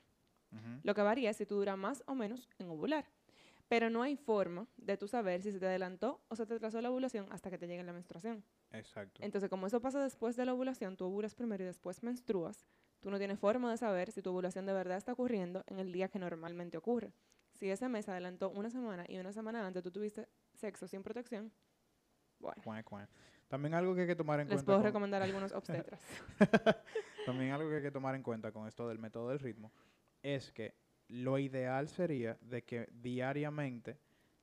[0.84, 3.06] Lo que varía es si tú duras más o menos en ovular.
[3.68, 6.82] Pero no hay forma de tú saber si se te adelantó o se te atrasó
[6.82, 8.44] la ovulación hasta que te llegue la menstruación.
[8.72, 9.24] Exacto.
[9.24, 12.68] Entonces, como eso pasa después de la ovulación, tú ovulas primero y después menstruas,
[13.00, 15.92] tú no tienes forma de saber si tu ovulación de verdad está ocurriendo en el
[15.92, 17.12] día que normalmente ocurre.
[17.54, 21.52] Si ese mes adelantó una semana y una semana antes tú tuviste sexo sin protección,
[22.40, 23.08] bueno, Cuá, cuá.
[23.48, 24.66] También algo que hay que tomar en les cuenta.
[24.66, 26.02] puedo con- recomendar algunos obstetras.
[27.26, 29.72] También algo que hay que tomar en cuenta con esto del método del ritmo
[30.22, 30.76] es que
[31.08, 33.98] lo ideal sería de que diariamente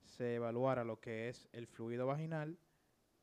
[0.04, 2.58] se evaluara lo que es el fluido vaginal,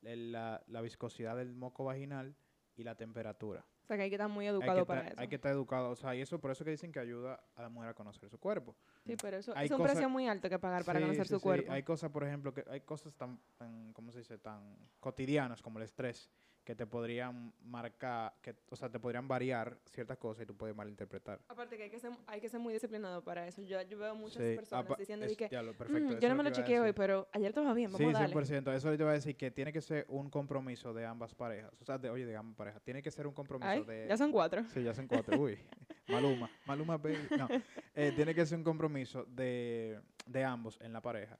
[0.02, 2.34] el- la, la viscosidad del moco vaginal
[2.76, 3.64] y la temperatura.
[3.82, 5.20] O sea que hay que estar muy educado para estar, eso.
[5.20, 7.62] hay que estar educado, o sea, y eso por eso que dicen que ayuda a
[7.62, 8.76] la mujer a conocer su cuerpo.
[9.04, 11.34] Sí, pero eso hay es un precio muy alto que pagar para Sí, conocer sí,
[11.34, 11.42] su sí.
[11.42, 11.72] cuerpo.
[11.72, 14.38] Hay cosas, por ejemplo, que hay cosas tan, tan, ¿cómo se dice?
[14.38, 16.30] Tan cotidianas como el estrés
[16.64, 20.76] que te podrían marcar, que, o sea, te podrían variar ciertas cosas y tú puedes
[20.76, 21.40] malinterpretar.
[21.48, 23.62] Aparte que hay que ser, hay que ser muy disciplinado para eso.
[23.62, 26.42] Yo, yo veo muchas Sí, personas diciendo es- que lo "Mm, perfecto, yo no me
[26.44, 28.28] lo chequeé hoy, pero ayer estaba bien, vamos Sí, a darle.
[28.28, 28.72] 100%.
[28.72, 31.72] Eso te iba a decir que tiene que ser un compromiso de ambas parejas.
[31.80, 32.82] O sea, de, oye, de ambas parejas.
[32.82, 34.06] Tiene que ser un compromiso Ay, de...
[34.08, 34.62] ya son cuatro.
[34.64, 35.38] Sí, ya son cuatro.
[35.40, 35.58] Uy,
[36.08, 36.50] Maluma.
[36.66, 37.16] Maluma, baby.
[37.38, 37.48] No,
[37.94, 41.38] eh, tiene que ser un compromiso de, de ambos en la pareja.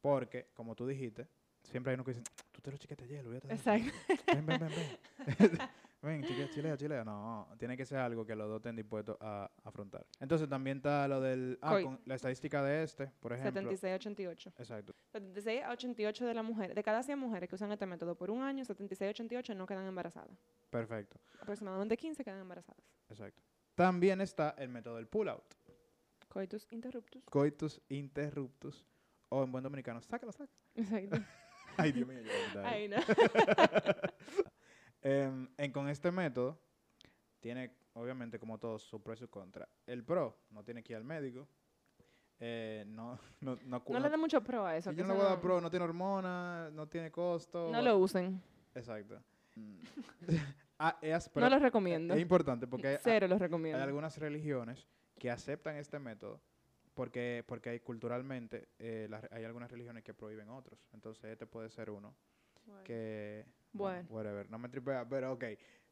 [0.00, 1.28] Porque, como tú dijiste,
[1.64, 3.70] siempre hay uno que dice, tú te lo ayer, olvídate de eso.
[3.70, 4.14] Exacto.
[4.26, 5.58] Ven, ven, ven, ven.
[6.04, 7.04] ven, chiquea, chilea, chilea.
[7.04, 10.06] No, tiene que ser algo que los dos estén dispuestos a afrontar.
[10.20, 11.58] Entonces también está lo del...
[11.62, 13.70] Ah, con la estadística de este, por ejemplo.
[13.72, 14.52] 76-88.
[14.58, 14.94] Exacto.
[15.12, 18.30] 76 a 88 de la mujer, de cada 100 mujeres que usan este método por
[18.30, 20.38] un año, 76 a 88 no quedan embarazadas.
[20.70, 21.18] Perfecto.
[21.40, 22.84] Aproximadamente 15 quedan embarazadas.
[23.08, 23.42] Exacto.
[23.74, 25.54] También está el método del pull-out.
[26.28, 27.24] Coitus interruptus.
[27.24, 28.86] Coitus interruptus.
[29.30, 30.50] O en buen dominicano, sácalo, sácalo.
[30.74, 31.16] Exacto.
[31.76, 32.18] Ay, Dios mío,
[32.64, 32.96] Ay, no.
[35.02, 36.58] Em, en, con este método,
[37.40, 39.68] tiene, obviamente, como todo, su pro y su contra.
[39.86, 41.46] El pro, no tiene que ir al médico.
[42.40, 44.92] Eh, no, no, no, No le da mucho pro a eso.
[44.92, 47.70] yo no le voy a dar pro, no tiene hormonas, no tiene costo.
[47.70, 48.42] no lo usen.
[48.74, 49.20] Exacto.
[49.56, 49.78] Mm.
[50.76, 52.14] Ah, es, no lo recomiendo.
[52.14, 53.80] es importante porque hay, Cero los hay recomiendo.
[53.80, 54.88] algunas religiones
[55.20, 56.40] que aceptan este método
[56.94, 60.88] porque, porque hay culturalmente eh, las- hay algunas religiones que prohíben otros.
[60.92, 62.14] Entonces este puede ser uno
[62.66, 62.84] Bueno.
[62.84, 63.44] que...
[63.72, 64.06] Bueno.
[64.10, 65.44] whatever, no me tripea, pero ok.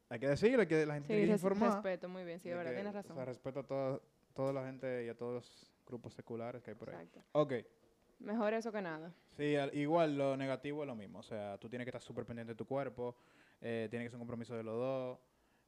[0.08, 1.72] Hay que decirle que la gente Sí, tiene informar.
[1.72, 3.16] respeto, muy bien, sí, de verdad, que, tienes O razón.
[3.16, 4.00] sea, respeto a toda,
[4.34, 6.96] toda la gente y a todos los grupos seculares que hay por ahí.
[6.96, 7.22] Exacto.
[7.32, 7.52] Ok.
[8.20, 9.12] Mejor eso que nada.
[9.36, 11.18] Sí, al- igual lo negativo es lo mismo.
[11.18, 13.16] O sea, tú tienes que estar súper pendiente de tu cuerpo.
[13.64, 15.18] eh, tiene que ser un compromiso de los dos.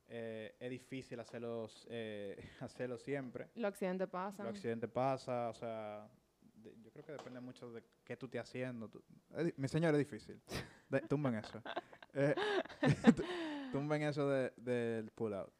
[0.08, 3.48] Eh, es difícil hacerlos, eh, hacerlo siempre.
[3.54, 4.46] Los accidentes pasan.
[4.46, 6.08] Los accidentes pasa, o sea,
[6.56, 8.88] de- yo creo que depende mucho de qué tú estés haciendo.
[8.88, 9.02] tú-
[9.56, 10.40] mi señor es difícil.
[10.88, 11.60] De, tumben eso.
[12.16, 12.32] Eh,
[13.16, 13.24] tu-
[13.72, 15.52] tumben eso de- del pull-out.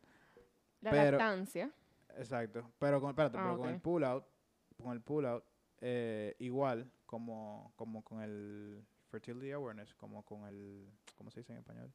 [0.82, 1.72] La pero- lactancia.
[2.16, 2.70] Exacto.
[2.78, 4.24] Pero con, espérate, Ah, pero con el pull-out,
[4.80, 5.44] con el pull-out,
[5.80, 11.58] eh, igual como, como con el fertility awareness, como con el, ¿cómo se dice en
[11.58, 11.92] español?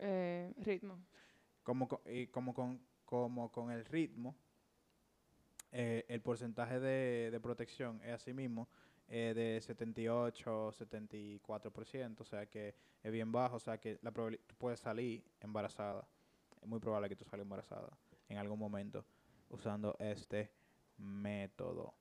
[0.00, 0.98] eh, ritmo.
[1.62, 4.34] Como con, y como con, como con el ritmo,
[5.70, 8.68] eh, el porcentaje de, de protección es así mismo
[9.08, 14.54] eh, de 78, 74%, o sea que es bien bajo, o sea que la tú
[14.58, 16.06] puedes salir embarazada,
[16.60, 17.90] es muy probable que tú salgas embarazada
[18.28, 19.04] en algún momento
[19.50, 20.50] usando este
[20.98, 21.94] método.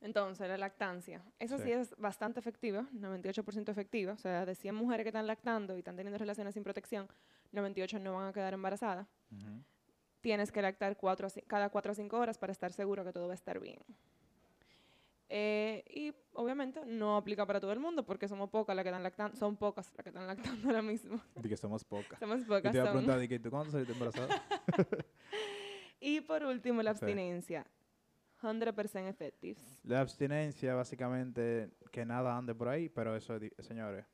[0.00, 1.24] Entonces, la lactancia.
[1.38, 1.72] Eso sí, Sí.
[1.72, 4.12] es bastante efectiva, 98% efectiva.
[4.12, 7.08] O sea, de 100 mujeres que están lactando y están teniendo relaciones sin protección,
[7.56, 9.08] 98 no van a quedar embarazadas.
[9.32, 9.62] Ujú.
[10.20, 13.26] Tienes que lactar cuatro a cada 4 o 5 horas para estar seguro que todo
[13.26, 13.78] va a estar bien.
[15.28, 19.02] Eh, y obviamente no aplica para todo el mundo porque somos pocas las que están
[19.02, 21.20] lactando, son pocas las que están lactando ahora mismo.
[21.34, 22.18] De que somos pocas.
[22.20, 22.70] Somos Y pocas.
[22.72, 24.28] te iba a preguntar, de que, ¿tú cuándo saliste embarazada?
[25.98, 26.98] Y por último, la Sí.
[27.04, 27.66] abstinencia.
[28.42, 29.58] 100% effective.
[29.82, 34.04] La abstinencia, básicamente, que nada ande por ahí, pero eso, señores,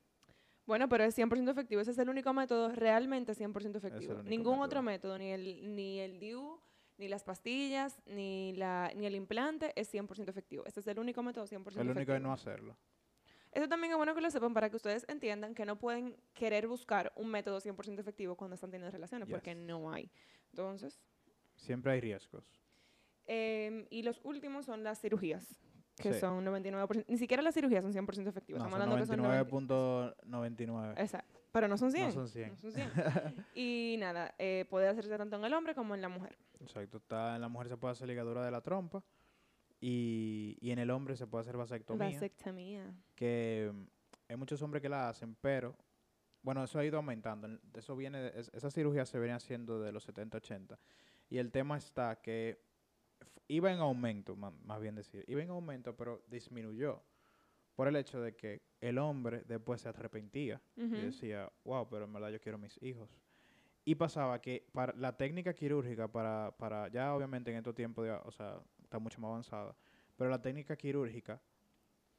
[0.66, 1.80] Bueno, pero es 100% efectivo.
[1.80, 4.12] Ese es el único método realmente 100% efectivo.
[4.14, 5.14] único Ningún otro método.
[5.14, 6.58] método, ni el, ni el DIU,
[6.98, 10.64] ni las pastillas, ni, la, ni el implante es 100% efectivo.
[10.66, 12.16] Este es el único método 100% el único efectivo.
[12.16, 12.76] es no hacerlo.
[13.50, 16.66] Eso también es bueno que lo sepan para que ustedes entiendan que no pueden querer
[16.68, 19.58] buscar un método 100% efectivo cuando están teniendo relaciones, porque Yes.
[19.64, 20.10] no hay.
[20.52, 20.98] Entonces,
[21.56, 22.44] Siempre hay riesgos.
[23.26, 25.60] em, y los últimos son las cirugías,
[25.96, 26.20] que Sí.
[26.20, 27.04] son 99%.
[27.08, 28.60] Ni siquiera las cirugías son 100% efectivas.
[28.60, 30.94] No, Estamos hablando que son 90 99.99.
[31.00, 31.40] Exacto.
[31.52, 32.06] Pero no son 100.
[32.06, 32.50] No son 100.
[32.50, 32.90] No son 100.
[33.54, 36.36] y nada, eh, puede hacerse tanto en el hombre como en la mujer.
[36.60, 36.96] Exacto.
[36.98, 39.02] Está, en la mujer se puede hacer ligadura de la trompa
[39.80, 42.06] y, y en el hombre se puede hacer vasectomía.
[42.06, 42.94] Vasectomía.
[43.14, 43.82] que mm,
[44.30, 45.76] hay muchos hombres que la hacen, pero
[46.42, 47.46] bueno, eso ha ido aumentando.
[47.46, 50.78] en- Eso viene, de- es- esas cirugías se venían haciendo de los 70, 80.
[51.28, 52.60] Y el tema está que
[53.48, 57.02] iba en aumento, más bien decir, iba en aumento, pero disminuyó
[57.74, 62.12] por el hecho de que el hombre después se arrepentía y decía, wow, pero en
[62.12, 63.16] verdad yo quiero mis hijos.
[63.84, 68.30] Y pasaba que para la técnica quirúrgica, para, para ya obviamente en estos tiempos, o
[68.30, 69.74] sea, está mucho más avanzada,
[70.16, 71.40] pero la técnica quirúrgica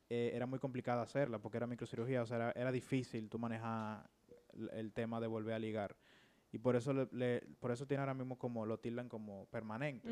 [0.09, 4.09] eh, era muy complicada hacerla porque era microcirugía, o sea, era, era difícil tú manejar
[4.53, 5.95] el, el tema de volver a ligar.
[6.51, 10.07] Y por eso, le, le- por eso tiene ahora mismo como, lo tildan como permanente.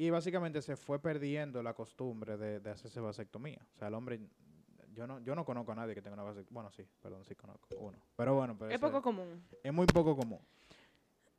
[0.00, 3.58] Y básicamente se fue perdiendo la costumbre de, de hacerse vasectomía.
[3.74, 4.18] O sea, el hombre,
[4.94, 6.54] yo no, yo no conozco a nadie que tenga una vasectomía.
[6.54, 7.98] Bueno, sí, perdón, sí conozco uno.
[8.16, 9.44] Pero bueno, pero Es ese- poco común.
[9.62, 10.40] es muy poco común.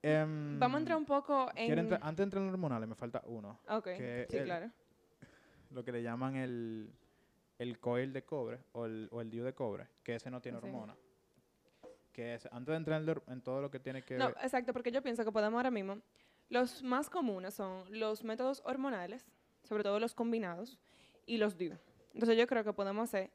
[0.03, 1.75] Em, Vamos a entrar un poco en...
[1.75, 3.57] entrar- antes de entrar en los hormonales, me falta uno.
[3.67, 4.69] Ok, que sí, el- claro.
[5.71, 6.93] Lo que le llaman el,
[7.57, 10.59] el coil de cobre o el, o el DIU de cobre, que ese no tiene
[10.59, 10.67] Sí.
[10.67, 10.95] hormona.
[12.13, 14.35] Que es, antes de entrar en, lo- en todo lo que tiene que No, ver...
[14.43, 15.97] exacto, porque yo pienso que podemos ahora mismo...
[16.51, 19.25] Los más comunes son los métodos hormonales,
[19.63, 20.77] sobre todo los combinados,
[21.25, 21.77] y los DIU.
[22.13, 23.31] Entonces yo creo que podemos hacer,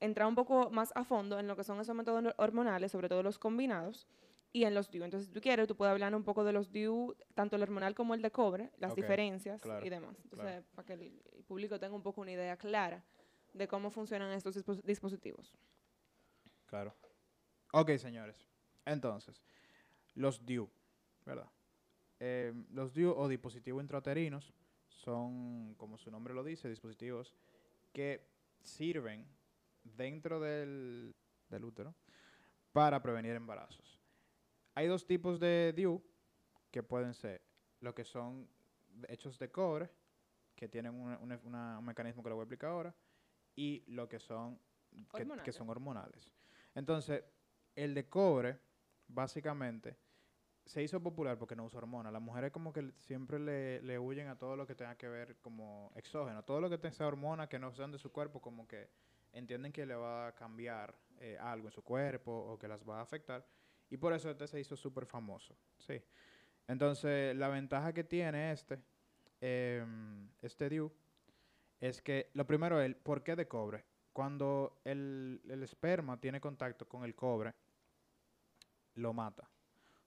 [0.00, 3.22] entrar un poco más a fondo en lo que son esos métodos hormonales, sobre todo
[3.22, 4.06] los combinados,
[4.52, 5.04] y en los DIU.
[5.04, 7.94] Entonces, si tú quieres, tú puedes hablar un poco de los DIU, tanto el hormonal
[7.94, 10.14] como el de cobre, las diferencias claro, y demás.
[10.22, 10.66] Entonces, claro.
[10.74, 13.02] para que el, el público tenga un poco una idea clara
[13.54, 15.56] de cómo funcionan estos dispos- dispositivos.
[16.66, 16.94] Claro.
[17.72, 18.46] Ok, señores.
[18.84, 19.42] Entonces,
[20.14, 20.68] los DIU,
[21.24, 21.48] ¿verdad?
[22.20, 24.52] Eh, los DIU o dispositivos intrauterinos
[24.88, 27.34] son, como su nombre lo dice, dispositivos
[27.92, 28.28] que
[28.62, 29.26] sirven
[29.82, 31.14] dentro del,
[31.48, 31.94] del útero
[32.72, 33.98] para prevenir embarazos.
[34.74, 36.02] Hay dos tipos de DIU
[36.70, 37.40] que pueden ser
[37.80, 38.46] lo que son
[39.08, 39.90] hechos de cobre,
[40.54, 42.94] que tienen una- una- una- un mecanismo que lo voy a explicar ahora,
[43.56, 44.58] y lo que son
[45.06, 46.30] que- son hormonales.
[46.74, 47.24] Entonces,
[47.74, 48.58] el de cobre,
[49.08, 49.96] básicamente,
[50.64, 52.12] se hizo popular porque no usa hormonas.
[52.12, 55.36] Las mujeres como que siempre le, le huyen a todo lo que tenga que ver
[55.40, 56.42] como exógeno.
[56.44, 58.88] Todo lo que tenga sea hormona que no sean de su cuerpo, como que
[59.32, 62.98] entienden que le va a cambiar eh, algo en su cuerpo o que las va
[62.98, 63.44] a afectar.
[63.90, 65.56] Y por eso este se hizo súper famoso.
[65.78, 66.00] Sí.
[66.68, 68.78] Entonces, la ventaja que tiene este,
[69.40, 70.92] em, este DIU,
[71.80, 73.84] es que lo primero es por qué de cobre.
[74.12, 77.54] Cuando el, el esperma tiene contacto con el cobre,
[78.94, 79.48] lo mata.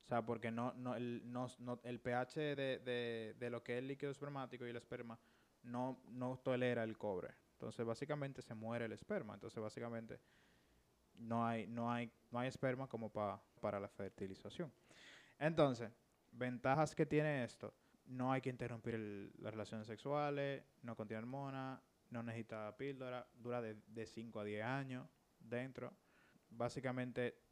[0.03, 3.73] O sea, porque no, no, el, no, no- el pH de, de, de lo que
[3.73, 5.19] es el líquido espermático y el esperma
[5.63, 7.33] no, no tolera el cobre.
[7.53, 9.33] Entonces, básicamente se muere el esperma.
[9.35, 10.19] Entonces, básicamente
[11.15, 14.71] no hay, no hay, no hay esperma como pa- para la fertilización.
[15.39, 15.91] Entonces,
[16.31, 17.73] ventajas que tiene esto.
[18.05, 24.07] No hay que interrumpir las relaciones sexuales, no contiene hormona, no necesita píldora, dura de
[24.07, 25.07] 5 a 10 años
[25.39, 25.93] dentro.
[26.49, 27.42] Básicamente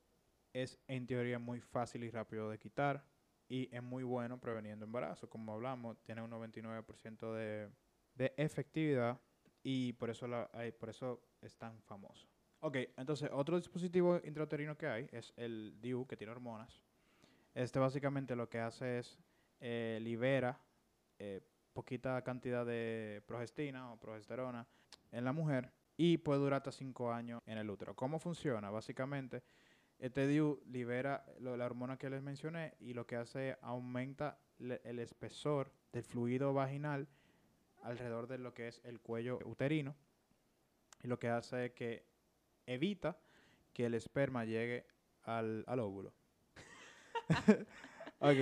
[0.54, 3.04] es en teoría muy fácil y rápido de quitar
[3.48, 5.30] y es muy bueno preveniendo embarazo.
[5.30, 7.70] Como hablamos, tiene un 99% de,
[8.16, 9.20] de efectividad
[9.64, 12.28] y por eso, hay- por eso es tan famoso.
[12.62, 16.82] Ok, entonces otro dispositivo intrauterino que hay es el DIU, que tiene hormonas.
[17.54, 19.20] Este básicamente lo que hace es
[19.60, 20.60] eh, libera
[21.20, 21.42] eh,
[21.74, 24.68] poquita cantidad de progestina o progesterona
[25.12, 27.96] en la mujer y puede durar hasta 5 años en el útero.
[27.96, 28.70] ¿Cómo funciona?
[28.70, 29.44] Básicamente,
[30.02, 34.82] este DIU libera lo- la hormona que les mencioné y lo que hace aumenta le-
[34.84, 37.08] el espesor del fluido vaginal
[37.84, 39.96] alrededor de lo que es el cuello uterino
[41.04, 42.06] y lo que hace es que
[42.66, 43.18] evita
[43.74, 44.86] que el esperma llegue
[45.24, 46.14] al, al óvulo.
[48.20, 48.38] ok,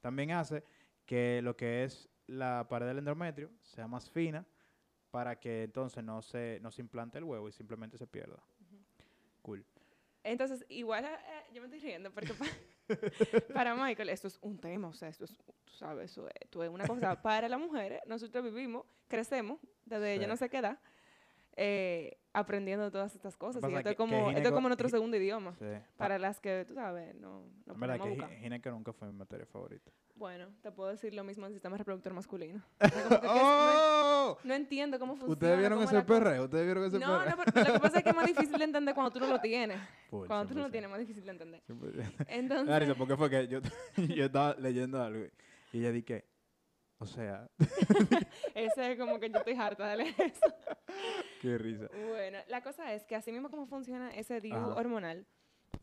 [0.00, 0.64] también hace
[1.04, 4.44] que lo que es la pared del endometrio sea más fina
[5.10, 8.42] para que entonces no se, no se implante el huevo y simplemente se pierda.
[9.42, 9.64] Cool.
[10.26, 11.18] Entonces, igual, eh,
[11.52, 12.46] yo me estoy riendo porque pa-
[13.54, 16.86] para Michael esto es un tema, o sea, esto es, tú sabes, esto es una
[16.86, 17.20] cosa.
[17.22, 20.28] Para las mujeres, nosotros vivimos, crecemos, desde yo Sí.
[20.28, 20.78] no sé qué edad,
[21.56, 23.62] eh, aprendiendo todas estas cosas.
[23.68, 25.54] Y esto, es como, esto es como nuestro segundo idioma.
[25.58, 25.64] Sí.
[25.96, 27.98] Para las que, tú sabes, no, no En verdad
[28.60, 29.90] que nunca fue mi materia favorita.
[30.14, 32.62] Bueno, te puedo decir lo mismo del sistema reproductor masculino.
[32.80, 34.38] O sea, como que- que es- no, ¡Oh!
[34.44, 35.32] no entiendo cómo funciona.
[35.32, 36.44] ¿Ustedes vieron ese perreo?
[36.44, 37.36] ¿Ustedes vieron ese No, perreo?
[37.36, 39.26] no, pero lo que pasa es que es más difícil de entender cuando tú no
[39.28, 39.78] lo tienes.
[40.10, 40.70] Cuando tú no lo 100%.
[40.72, 41.62] tienes, es más difícil de entender.
[41.68, 42.24] 100%.
[42.28, 43.60] Entonces, risa porque fue que yo,
[43.96, 45.24] yo estaba leyendo algo
[45.72, 46.24] y ella dije,
[46.98, 47.48] o sea,
[48.54, 50.46] ese es como que yo estoy harta de leer eso.
[51.40, 51.88] qué risa.
[52.08, 54.74] Bueno, la cosa es que así mismo como funciona ese DIU Ajá.
[54.74, 55.26] hormonal,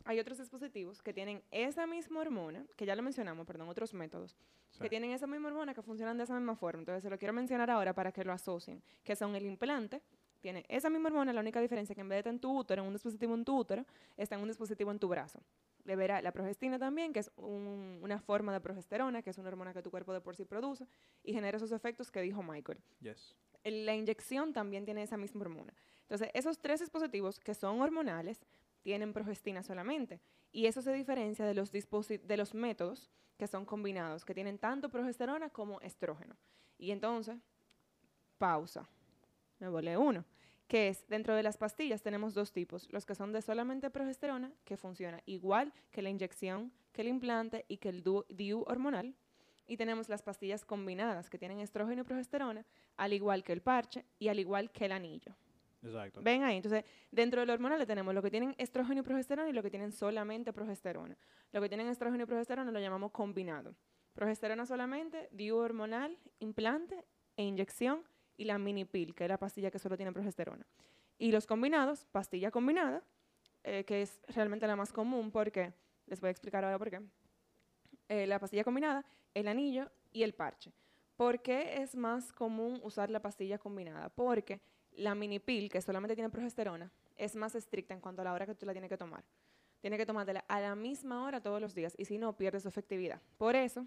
[0.06, 4.36] hay otros dispositivos que tienen esa misma hormona, que ya lo mencionamos, perdón, otros métodos,
[4.71, 4.80] Sí.
[4.82, 6.80] que tienen esa misma hormona que funcionan de esa misma forma.
[6.80, 10.02] Entonces, se lo quiero mencionar ahora para que lo asocien, que son el implante,
[10.41, 12.58] tiene esa misma hormona, la única diferencia es que en vez de estar en tu
[12.58, 13.86] útero, en un dispositivo en tu útero,
[14.17, 15.39] está en un dispositivo en tu brazo.
[15.85, 19.73] Libera la progestina también, que es un- una forma de progesterona, que es una hormona
[19.73, 20.87] que tu cuerpo de por sí produce,
[21.23, 22.79] y genera esos efectos que dijo Michael.
[23.01, 23.35] Yes.
[23.63, 25.73] La inyección también tiene esa misma hormona.
[26.01, 28.45] Entonces, esos tres dispositivos que son hormonales
[28.81, 30.19] tienen progestina solamente.
[30.51, 34.89] Y eso se diferencia de los, de los métodos que son combinados, que tienen tanto
[34.89, 36.35] progesterona como estrógeno.
[36.77, 37.37] Y entonces,
[38.37, 38.87] pausa.
[39.59, 40.23] Me volé uno.
[40.67, 42.91] Que es, dentro de las pastillas tenemos dos tipos.
[42.91, 47.65] Los que son de solamente progesterona, que funciona igual que la inyección, que el implante
[47.67, 49.15] y que el DIU, hormonal.
[49.67, 52.65] Y tenemos las pastillas combinadas, que tienen estrógeno y progesterona,
[52.97, 55.36] al igual que el parche y al igual que el anillo.
[55.82, 56.21] Exacto.
[56.21, 59.54] Ven ahí, entonces dentro de lo hormonal tenemos lo que tienen estrógeno y progesterona y
[59.54, 61.17] lo que tienen solamente progesterona.
[61.52, 63.76] Lo que tienen estrógeno y progesterona lo llamamos combinado.
[64.13, 67.04] Progesterona solamente, DIU hormonal, implante
[67.36, 68.04] e inyección
[68.37, 70.65] y la mini pill, que es la pastilla que solo tiene progesterona.
[71.17, 73.03] Y los combinados, pastilla combinada,
[73.63, 75.73] eh, que es realmente la más común porque,
[76.07, 77.01] les voy a explicar ahora por qué.
[78.09, 80.73] Eh, la pastilla combinada, el anillo y el parche.
[81.15, 84.09] ¿Por qué es más común usar la pastilla combinada?
[84.09, 84.59] Porque
[84.91, 88.45] la mini pill, que solamente tiene progesterona, es más estricta en cuanto a la hora
[88.45, 89.23] que tú la tienes que tomar.
[89.79, 92.67] Tienes que tomártela a la misma hora todos los días y si no, pierde su
[92.67, 93.21] efectividad.
[93.37, 93.85] Por eso,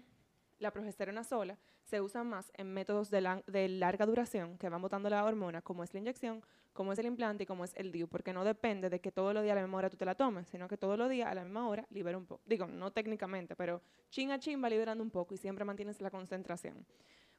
[0.59, 4.81] la progesterona sola se usa más en métodos de, la- de larga duración que van
[4.81, 6.43] botando la hormona, como es la inyección,
[6.73, 9.33] como es el implante y como es el DIU, porque no depende de que todos
[9.33, 11.27] los días a la misma hora tú te la tomes, sino que todos los días
[11.31, 12.41] a la misma hora libera un poco.
[12.45, 16.11] Digo, no técnicamente, pero chin a chin va liberando un poco y siempre mantienes la
[16.11, 16.85] concentración.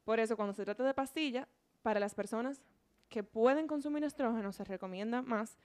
[0.05, 1.47] Por eso, cuando se trata de pastilla,
[1.83, 2.63] para las personas
[3.09, 5.57] que pueden consumir estrógeno, se recomienda más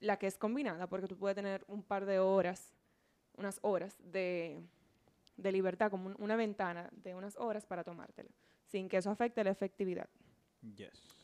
[0.00, 2.72] la que es combinada, porque tú puedes tener un par de horas,
[3.36, 4.60] unas horas de,
[5.38, 8.28] de libertad, como un- una ventana de unas horas para tomártelo,
[8.66, 10.08] sin que eso afecte la efectividad.
[10.60, 11.14] Yes.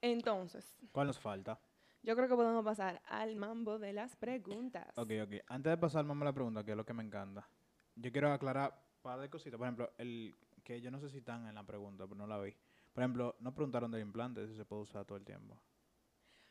[0.00, 1.58] Entonces, ¿Cuál nos falta?
[2.02, 4.86] yo creo que podemos pasar al mambo de las preguntas.
[4.96, 5.32] Ok, ok.
[5.48, 7.48] Antes de pasar, vamos a la pregunta, que es lo que me encanta.
[7.96, 9.58] Yo quiero aclarar un par de cositas.
[9.58, 12.38] Por ejemplo, el que yo no sé si están en la pregunta, pero no la
[12.40, 12.54] vi.
[12.92, 15.58] Por ejemplo, nos preguntaron del implante, si se puede usar todo el tiempo.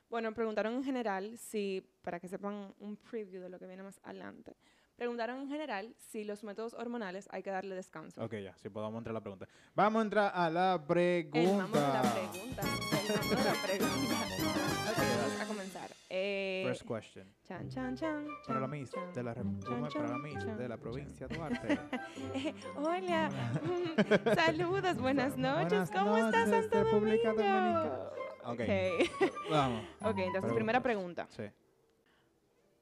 [0.09, 3.99] Bueno, preguntaron en general si, para que sepan un preview de lo que viene más
[4.03, 4.55] adelante,
[4.95, 8.23] preguntaron en general si los métodos hormonales hay que darle descanso.
[8.23, 9.47] Ok, ya, sí podemos entrar a la pregunta.
[9.75, 11.39] Vamos a entrar a la pregunta.
[11.39, 12.61] El de la pregunta.
[12.61, 14.15] El mambo de la pregunta.
[14.89, 15.89] Ok, vamos a comenzar.
[16.09, 17.27] Eh, First question.
[17.47, 18.27] chan, chan, chan.
[18.47, 21.79] Para la Miss de la, para Miss de la provincia de Duarte.
[22.35, 23.29] Eh, hola.
[24.35, 25.89] Saludos, buenas noches.
[25.89, 27.29] Buenas ¿Cómo está noches, Santo República?
[27.33, 27.93] Dominicana.
[28.45, 28.59] Ok.
[28.59, 29.31] Ok.
[29.49, 29.81] Vamos.
[29.81, 30.53] ok, entonces Preguntas.
[30.55, 31.27] primera pregunta.
[31.29, 31.43] Sí.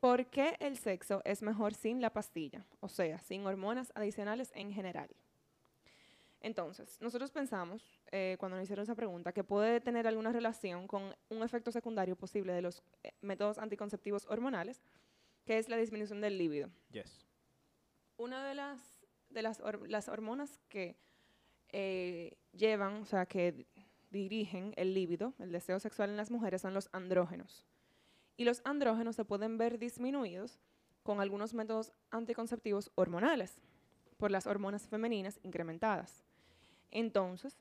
[0.03, 2.65] ¿Por qué el sexo es mejor sin la pastilla?
[2.81, 5.09] O sea, sin hormonas adicionales en general.
[6.41, 11.15] Entonces, nosotros pensamos, eh, cuando nos hicieron esa pregunta, que puede tener alguna relación con
[11.29, 14.81] un efecto secundario posible de los eh, métodos anticonceptivos hormonales,
[15.45, 16.69] que es la disminución del líbido.
[16.91, 17.25] Yes.
[18.17, 18.81] Una de las,
[19.29, 20.97] de las, hor- las hormonas que
[21.69, 23.67] eh, llevan, o sea, que di-
[24.11, 27.65] dirigen el líbido, el deseo sexual en las mujeres, son los andrógenos.
[28.37, 30.59] Y los andrógenos se pueden ver disminuidos
[31.03, 33.59] con algunos métodos anticonceptivos hormonales,
[34.17, 36.23] por las hormonas femeninas incrementadas.
[36.91, 37.57] Entonces,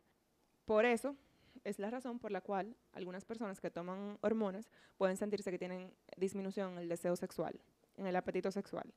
[0.65, 1.17] por eso
[1.65, 5.93] es la razón por la cual algunas personas que toman hormonas pueden sentirse que tienen
[6.17, 7.61] disminución en el deseo sexual,
[7.97, 8.93] en el apetito sexual.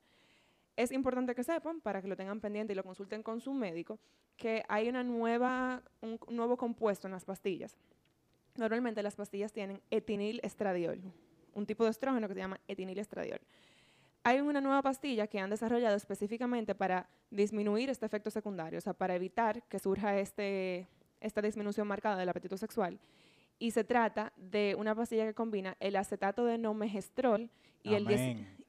[0.75, 3.97] Es importante que sepan, para que lo tengan pendiente y lo consulten con su médico,
[4.35, 7.77] que hay una nueva, un nuevo compuesto en las pastillas.
[8.55, 11.01] Normalmente las pastillas tienen etinilestradiol,
[11.55, 13.39] un tipo de estrógeno que se llama etinilestradiol.
[14.23, 18.93] Hay una nueva pastilla que han desarrollado específicamente para disminuir este efecto secundario, o sea,
[18.93, 20.87] para evitar que surja este,
[21.21, 22.99] esta disminución marcada del apetito sexual.
[23.57, 27.49] Y se trata de una pastilla que combina el acetato de nomegestrol
[27.83, 28.09] y el,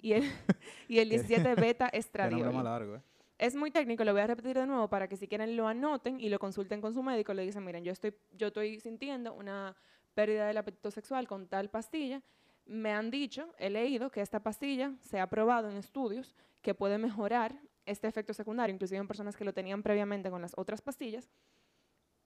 [0.01, 0.25] y el,
[0.88, 2.62] y el 17 beta estradiol.
[2.62, 3.03] largo, ¿eh?
[3.38, 6.20] Es muy técnico, lo voy a repetir de nuevo para que si quieren lo anoten
[6.20, 7.35] y lo consulten con su médico.
[7.35, 9.77] Le dicen, miren, yo estoy, yo estoy sintiendo una
[10.14, 12.22] pérdida del apetito sexual con tal pastilla.
[12.66, 16.98] Me han dicho, he leído que esta pastilla se ha probado en estudios que puede
[16.98, 21.31] mejorar este efecto secundario, inclusive en personas que lo tenían previamente con las otras pastillas.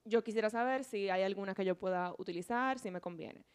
[0.03, 3.45] Yo quisiera saber si hay alguna que yo pueda utilizar, si me conviene.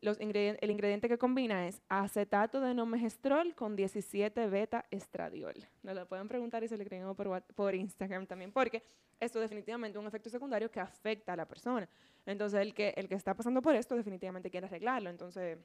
[0.00, 5.54] El ingrediente que combina es acetato de nomegestrol con 17 beta estradiol.
[5.84, 7.16] Nos lo pueden preguntar y se lo escribimos
[7.54, 8.82] por, Instagram también, porque
[9.20, 11.88] esto definitivamente un efecto secundario que afecta a la persona.
[12.26, 15.08] Entonces, el que, el que está pasando por esto definitivamente quiere arreglarlo.
[15.08, 15.58] Entonces,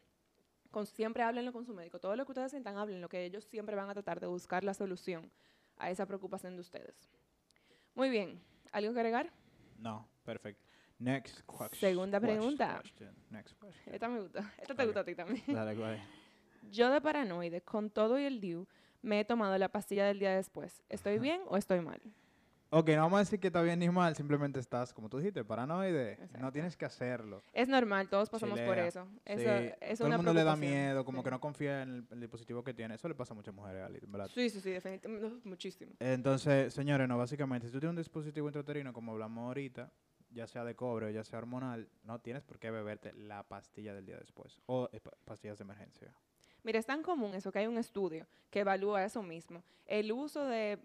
[0.71, 1.99] con- siempre háblenlo con su médico.
[1.99, 4.73] Todo lo que ustedes sientan, háblenlo, que ellos siempre van a tratar de buscar la
[4.73, 5.31] solución
[5.77, 7.09] a esa preocupación de ustedes.
[7.95, 8.41] Muy bien.
[8.71, 9.31] ¿Algo que agregar?
[9.79, 10.63] No, perfecto.
[10.99, 11.79] Next question.
[11.79, 12.79] Segunda pregunta.
[12.81, 13.15] Question.
[13.29, 13.93] Next question.
[13.93, 14.39] Esta me gusta.
[14.57, 14.87] Esta te Ok.
[14.87, 15.43] gusta a ti también.
[15.47, 16.01] Dale, ¿cuál es?
[16.71, 18.67] Yo de paranoide, con todo y el DIU,
[19.03, 20.83] me he tomado la pastilla del día después.
[20.89, 22.01] ¿Estoy bien o estoy mal?
[22.69, 25.43] Ok, no vamos a decir que está bien ni mal, simplemente estás, como tú dijiste,
[25.45, 26.13] paranoide.
[26.13, 26.37] Exacto.
[26.39, 27.41] No tienes que hacerlo.
[27.53, 29.07] Es normal, todos pasamos por eso.
[29.23, 31.23] Eso Sí, es todo una el mundo le da miedo, como Sí.
[31.25, 32.95] que no confía en el, el dispositivo que tiene.
[32.95, 34.27] Eso le pasa a muchas mujeres, ¿verdad?
[34.33, 35.47] Sí, sí, sí, definitivamente.
[35.47, 35.93] Muchísimo.
[35.99, 39.89] Entonces, señores, no, básicamente, si tú tienes un dispositivo intrauterino, como hablamos ahorita,
[40.29, 43.93] ya sea de cobre o ya sea hormonal, no tienes por qué beberte la pastilla
[43.93, 44.61] del día después.
[44.65, 46.13] O eh, pa- pastillas de emergencia.
[46.63, 49.63] Mira, es tan común eso que hay un estudio que evalúa eso mismo.
[49.85, 50.79] El uso de,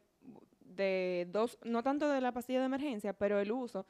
[0.77, 3.87] de dos, no tanto de la pastilla de emergencia, pero el uso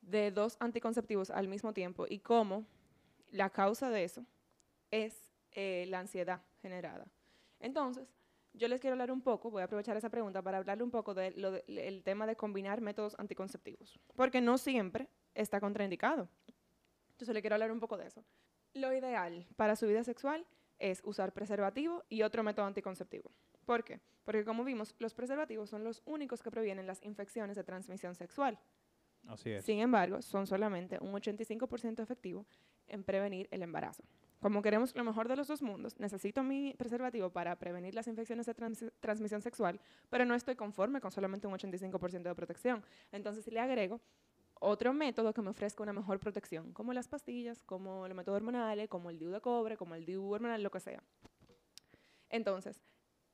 [0.00, 2.66] de dos anticonceptivos al mismo tiempo y cómo
[3.30, 4.24] la causa de eso
[4.90, 7.06] es eh, la ansiedad generada.
[7.60, 8.08] Entonces,
[8.52, 11.14] yo les quiero hablar un poco, voy a aprovechar esa pregunta para hablarle un poco
[11.14, 16.28] del tema de combinar métodos anticonceptivos, porque no siempre está contraindicado.
[17.10, 18.24] Entonces, le quiero hablar un poco de eso.
[18.74, 20.46] Lo ideal para su vida sexual
[20.78, 23.30] es usar preservativo y otro método anticonceptivo.
[23.64, 24.00] ¿Por qué?
[24.24, 28.58] Porque como vimos, los preservativos son los únicos que previenen las infecciones de transmisión sexual.
[29.26, 29.64] Así es.
[29.64, 32.46] Sin embargo, son solamente un 85% efectivo
[32.88, 34.04] en prevenir el embarazo.
[34.40, 38.44] Como queremos lo mejor de los dos mundos, necesito mi preservativo para prevenir las infecciones
[38.44, 42.84] de trans- transmisión sexual, pero no estoy conforme con solamente un 85% de protección.
[43.12, 44.02] Entonces, si le agrego
[44.60, 48.88] otro método que me ofrezca una mejor protección, como las pastillas, como los métodos hormonales,
[48.88, 51.02] como el DIU de cobre, como el DIU hormonal, lo que sea.
[52.28, 52.80] Entonces,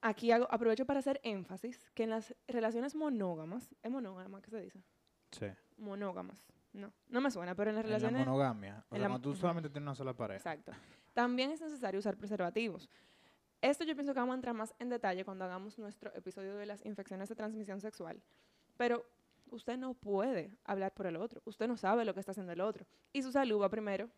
[0.03, 4.61] aquí hago, aprovecho para hacer énfasis que en las relaciones monógamas, ¿es monógama que se
[4.61, 4.83] dice?
[5.33, 5.47] Sí.
[5.77, 6.45] monógamas.
[6.73, 8.27] No, no me suena, pero en las En la relaciones...
[8.27, 8.85] monogamia.
[8.91, 10.39] O en sea, la- tú solamente tienes una sola pareja.
[10.39, 10.73] Exacto.
[11.15, 12.89] También es necesario usar preservativos.
[13.61, 16.67] Esto yo pienso que vamos a entrar más en detalle cuando hagamos nuestro episodio de
[16.67, 18.23] las infecciones de transmisión sexual.
[18.77, 19.05] Pero
[19.51, 21.43] usted no puede hablar por el otro.
[21.45, 22.87] Usted no sabe lo que está haciendo el otro.
[23.13, 24.09] Y su salud va primero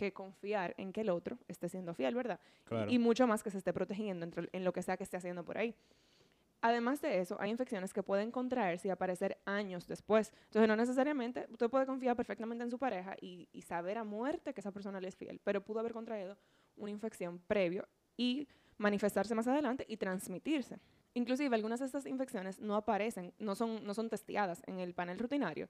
[0.00, 2.40] que confiar en que el otro esté siendo fiel, ¿verdad?
[2.64, 2.90] Claro.
[2.90, 5.44] Y mucho más que se esté protegiendo entre- en lo que sea que esté haciendo
[5.44, 5.74] por ahí.
[6.62, 10.32] Además de eso, hay infecciones que pueden contraerse y aparecer años después.
[10.46, 14.52] Entonces, no necesariamente, usted puede confiar perfectamente en su pareja y, y saber a muerte
[14.52, 16.36] que esa persona le es fiel, pero pudo haber contraído
[16.76, 17.86] una infección previo
[18.16, 18.46] y
[18.76, 20.78] manifestarse más adelante y transmitirse.
[21.14, 25.18] Inclusive, algunas de estas infecciones no aparecen, no son, no son testeadas en el panel
[25.18, 25.68] rutinario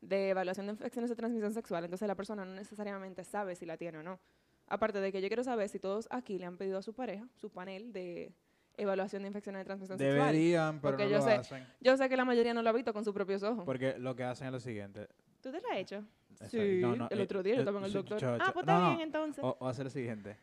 [0.00, 3.76] de evaluación de infecciones de transmisión sexual, entonces la persona no necesariamente sabe si la
[3.76, 4.18] tiene o no.
[4.66, 7.26] Aparte de que yo quiero saber si todos aquí le han pedido a su pareja
[7.36, 8.32] su panel de
[8.76, 10.18] evaluación de infecciones de transmisión sexual.
[10.28, 11.66] Deberían, pero Porque no yo lo sé- hacen.
[11.80, 13.64] Yo sé que la mayoría no lo ha visto con sus propios ojos.
[13.64, 15.08] Porque lo que hacen es lo siguiente.
[15.42, 16.04] ¿Tú te la has hecho?
[16.30, 16.56] Exacto.
[16.56, 18.24] Sí, No, no, el eh, otro día yo eh, estaba en el sí, doctor.
[18.40, 19.42] ah, pues está bien entonces.
[19.44, 20.36] O, o hacer lo siguiente.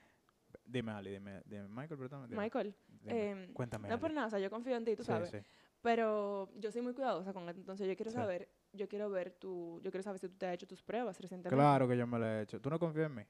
[0.65, 1.67] Dime, Ali, dime, dime.
[1.69, 2.27] Michael, perdón.
[2.29, 3.29] dime, Michael, dime.
[3.31, 3.87] em, Cuéntame.
[3.87, 4.15] no por Ali.
[4.15, 5.29] nada, o sea, yo confío en ti, tú Sí, sabes.
[5.29, 5.37] sí.
[5.81, 8.15] Pero yo soy muy cuidadosa con esto, entonces yo quiero Sí.
[8.17, 11.19] saber, yo quiero ver tu, yo quiero saber si tú te has hecho tus pruebas
[11.19, 11.55] recientemente.
[11.55, 12.59] Claro que yo me lo he hecho.
[12.61, 13.23] ¿Tú no confías en mí?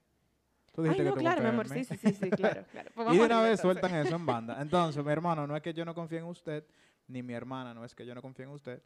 [0.73, 2.91] Tú Ay, dijiste no, que tú claro, mi amor, sí, sí, sí, sí, claro, claro.
[2.93, 4.57] Pues y de una vez sueltan eso en banda.
[4.61, 6.63] Entonces, mi hermano, no es que yo no confíe en usted,
[7.07, 8.81] ni mi hermana, no es que yo no confíe en usted.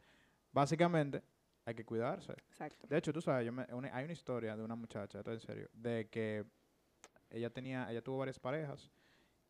[0.52, 1.22] Básicamente,
[1.64, 2.32] hay que cuidarse.
[2.32, 2.86] Exacto.
[2.88, 5.40] De hecho, tú sabes, yo me- una- hay una historia de una muchacha, esto en
[5.40, 6.44] serio, de que
[7.30, 8.90] ella tenía, ella tuvo varias parejas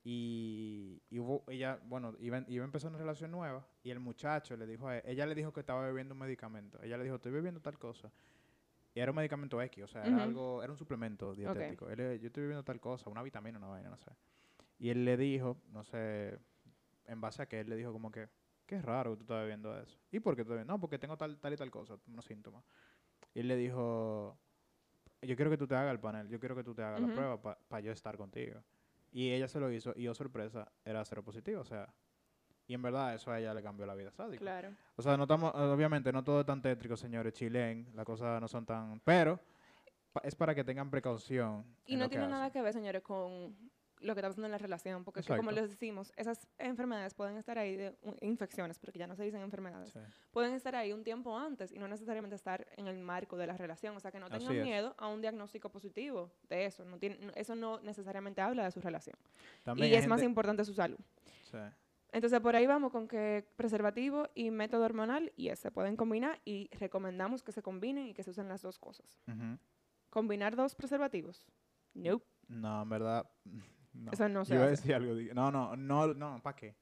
[0.05, 4.57] y, y hubo, ella, bueno, iba, iba a empezar una relación nueva y el muchacho
[4.57, 6.83] le dijo a e- ella le dijo que estaba bebiendo un medicamento.
[6.83, 8.11] Ella le dijo, estoy bebiendo tal cosa.
[8.95, 11.89] Y era un medicamento X, o sea, era algo, era un suplemento dietético.
[11.89, 14.11] Él le- yo estoy bebiendo tal cosa, una vitamina, una vaina, no sé.
[14.79, 16.39] Y él le dijo, no sé,
[17.07, 18.29] en base a que él le dijo como que,
[18.67, 19.99] qué raro que tú estás bebiendo eso.
[20.11, 20.73] ¿Y por qué tú estás bebiendo?
[20.75, 22.65] No, porque tengo tal, tal y tal cosa, unos síntomas.
[23.35, 24.37] Y él le dijo,
[25.23, 27.07] yo quiero que tú te hagas el panel, yo quiero que tú te hagas la
[27.15, 28.61] prueba para yo estar contigo.
[29.13, 31.93] Y ella se lo hizo y, oh sorpresa, era cero positivo, o sea.
[32.67, 34.13] Y en verdad eso a ella le cambió la vida.
[34.39, 34.75] Claro.
[34.97, 38.49] O sea, no estamos, obviamente no todo es tan tétrico, señores, chilen, las cosas no
[38.49, 39.01] son tan...
[39.01, 39.39] Pero
[40.23, 41.65] es para que tengan precaución.
[41.85, 43.57] Y no tiene nada que ver, señores, con
[44.03, 47.15] lo que está pasando en la relación, porque es que, como les decimos, esas enfermedades
[47.15, 49.99] pueden estar ahí, de, u- infecciones, porque ya no se dicen enfermedades, Sí.
[50.33, 53.57] pueden estar ahí un tiempo antes y no necesariamente estar en el marco de la
[53.57, 53.97] relación.
[53.97, 56.85] O sea, que no tengan miedo a un diagnóstico positivo de eso.
[56.85, 59.17] No tiene, no- eso no necesariamente habla de su relación.
[59.63, 60.99] También y es más gente- importante su salud.
[61.51, 61.59] sí.
[62.15, 66.69] Entonces, por ahí vamos con que preservativo y método hormonal, y se pueden combinar y
[66.79, 69.19] recomendamos que se combinen y que se usen las dos cosas.
[69.27, 69.57] Ujú.
[70.11, 71.47] ¿Combinar dos preservativos?
[71.95, 72.27] Nope.
[72.49, 73.31] No, en verdad...
[73.93, 74.11] No.
[74.13, 74.71] Eso no se Yo hace.
[74.71, 75.15] decir algo.
[75.35, 76.75] No, no, no, no, ¿para qué?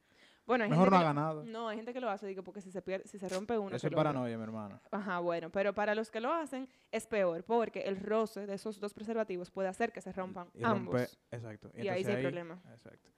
[0.46, 1.44] Bueno, hay Mejor no gente que haga lo- nada.
[1.44, 3.76] No, hay gente que lo hace, digo, porque si se, pierde, si se rompe uno...
[3.76, 4.80] Eso es paranoia, mi hermano.
[4.90, 8.80] Ajá, bueno, pero para los que lo hacen es peor, porque el roce de esos
[8.80, 10.94] dos preservativos puede hacer que se rompan Y ambos.
[10.94, 11.70] rompe- exacto.
[11.76, 12.60] Y ahí sí hay problema.
[12.72, 13.08] Exacto.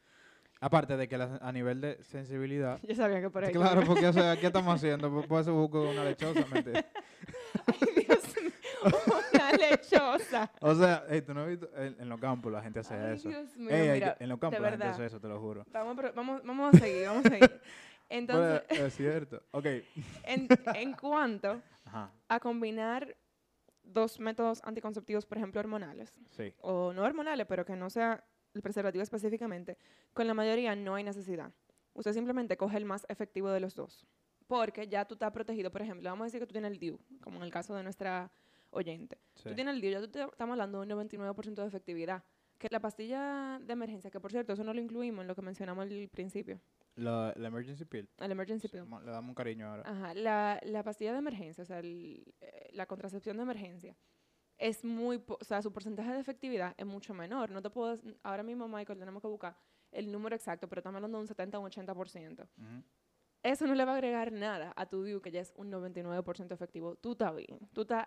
[0.63, 2.79] Aparte de que a nivel de sensibilidad...
[2.89, 3.53] Yo sabía que por ahí...
[3.53, 5.11] Claro, porque o sea, ¿qué estamos haciendo?
[5.11, 6.85] Por- Por eso busco una lechosa, mentira.
[7.67, 8.53] Ay, Dios mío,
[9.35, 10.51] una lechosa.
[10.61, 13.29] O sea, tú no has visto, en, en los campos la gente hace Ay, eso.
[13.29, 15.41] Dios mío, Ey, hay mira, en los campos de la gente hace eso, te lo
[15.41, 15.65] juro.
[15.73, 17.61] Vamos, a pro- vamos, vamos a seguir, vamos a seguir.
[18.09, 19.43] Entonces, Bueno, es cierto.
[19.51, 19.67] Ok.
[20.25, 22.13] en, en cuanto Ajá.
[22.29, 23.17] a combinar
[23.83, 26.55] dos métodos anticonceptivos, por ejemplo, hormonales, Sí.
[26.61, 28.23] o no hormonales, pero que no sea
[28.55, 29.79] el preservativo específicamente,
[30.13, 31.53] con la mayoría no hay necesidad.
[31.95, 34.07] Usted simplemente coge el más efectivo de los dos.
[34.47, 35.71] Porque ya tú estás protegido.
[35.71, 37.83] Por ejemplo, vamos a decir que tú tienes el DIU, como en el caso de
[37.83, 38.31] nuestra
[38.71, 39.19] oyente.
[39.37, 39.49] sí.
[39.51, 42.23] Tú tienes el DIU, ya tú te- estamos hablando de un 99% de efectividad.
[42.59, 45.43] Que la pastilla de emergencia, que por cierto, eso no lo incluimos en lo que
[45.43, 46.61] mencionamos al principio,
[46.95, 48.09] La, la emergency pill.
[48.19, 48.85] el emergency pill.
[49.05, 49.83] Le damos un cariño ahora.
[49.85, 53.97] Ajá, la, la pastilla de emergencia, o sea, el- eh, la contracepción de emergencia,
[54.63, 57.51] es muy, o sea, su porcentaje de efectividad es mucho menor.
[57.51, 59.57] No te puedo, ahora mismo, Michael, tenemos que buscar
[59.91, 62.41] el número exacto, pero estamos hablando de un 70 o un 80%.
[62.41, 62.83] Ujú.
[63.43, 66.53] Eso no le va a agregar nada a tu DIU, que ya es un 99%
[66.53, 66.95] efectivo.
[66.95, 67.59] Tú estás bien.
[67.73, 68.07] Tú estás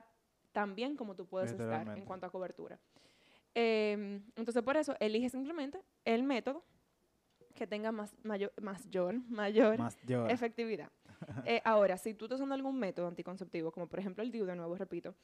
[0.53, 2.79] tan bien como tú puedes estar en cuanto a cobertura.
[3.53, 6.63] Em, entonces, por eso, elige simplemente el método
[7.53, 9.77] que tenga más, mayor, mayor, mayor
[10.29, 10.89] efectividad.
[11.45, 14.55] Eh, ahora, si tú estás usando algún método anticonceptivo, como por ejemplo el DIU, de
[14.55, 15.15] nuevo repito,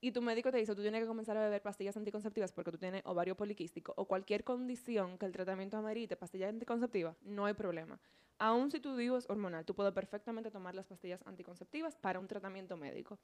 [0.00, 2.78] y tu médico te dice tú tienes que comenzar a beber pastillas anticonceptivas porque tú
[2.78, 8.00] tienes ovario poliquístico o cualquier condición que el tratamiento amerite pastillas anticonceptivas, no hay problema.
[8.38, 12.26] Aún si tu DIU es hormonal, tú puedes perfectamente tomar las pastillas anticonceptivas para un
[12.26, 13.18] tratamiento médico.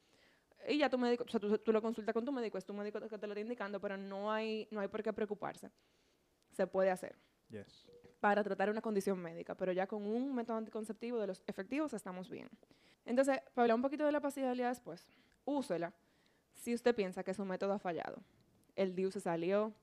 [0.67, 2.73] Y ya tu médico, o sea, tú, tú lo consultas con tu médico, es tu
[2.73, 5.71] médico que te lo está indicando, pero no hay, no hay por qué preocuparse.
[6.51, 7.15] Se puede hacer
[7.49, 7.87] Yes.
[8.19, 12.29] para tratar una condición médica, pero ya con un método anticonceptivo de los efectivos estamos
[12.29, 12.49] bien.
[13.05, 14.19] Entonces, para hablar un poquito de la
[14.53, 15.07] día después,
[15.45, 15.93] úsela
[16.57, 18.21] si usted piensa que su método ha fallado.
[18.75, 19.73] El DIU se salió,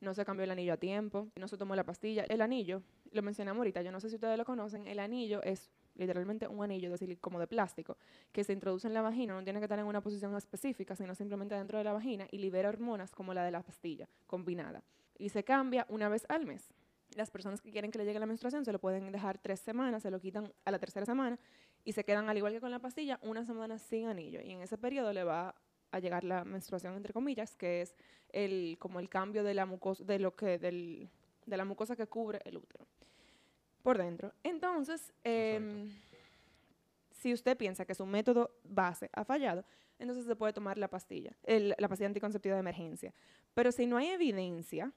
[0.00, 2.24] no se cambió el anillo a tiempo, no se tomó la pastilla.
[2.28, 5.70] El anillo, lo mencionamos ahorita, yo no sé si ustedes lo conocen, el anillo es
[5.94, 7.96] literalmente un anillo de sili- como de plástico
[8.32, 11.14] que se introduce en la vagina, no tiene que estar en una posición específica, sino
[11.14, 14.82] simplemente dentro de la vagina y libera hormonas como la de la pastilla combinada.
[15.18, 16.68] Y se cambia una vez al mes.
[17.14, 20.02] Las personas que quieren que le llegue la menstruación se lo pueden dejar tres semanas,
[20.02, 21.38] se lo quitan a la tercera semana
[21.84, 24.40] y se quedan, al igual que con la pastilla, una semana sin anillo.
[24.42, 25.54] Y en ese periodo le va
[25.90, 27.94] a llegar la menstruación, entre comillas, que es
[28.30, 31.08] el, como el cambio de la mucosa, de lo que, del,
[31.46, 32.86] de la mucosa que cubre el útero
[33.82, 34.32] por dentro.
[34.42, 35.88] Entonces, em,
[37.12, 39.64] si usted piensa que su método base ha fallado,
[39.98, 43.14] entonces se puede tomar la pastilla, el- la pastilla anticonceptiva de emergencia.
[43.54, 44.92] Pero si no hay evidencia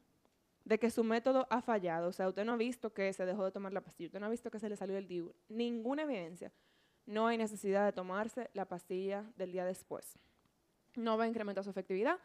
[0.66, 3.46] de que su método ha fallado, o sea, usted no ha visto que se dejó
[3.46, 6.04] de tomar la pastilla, usted no ha visto que se le salió el DIU, ninguna
[6.04, 6.52] evidencia,
[7.06, 10.20] no hay necesidad de tomarse la pastilla del día después.
[11.00, 12.18] No va a incrementar su efectividad.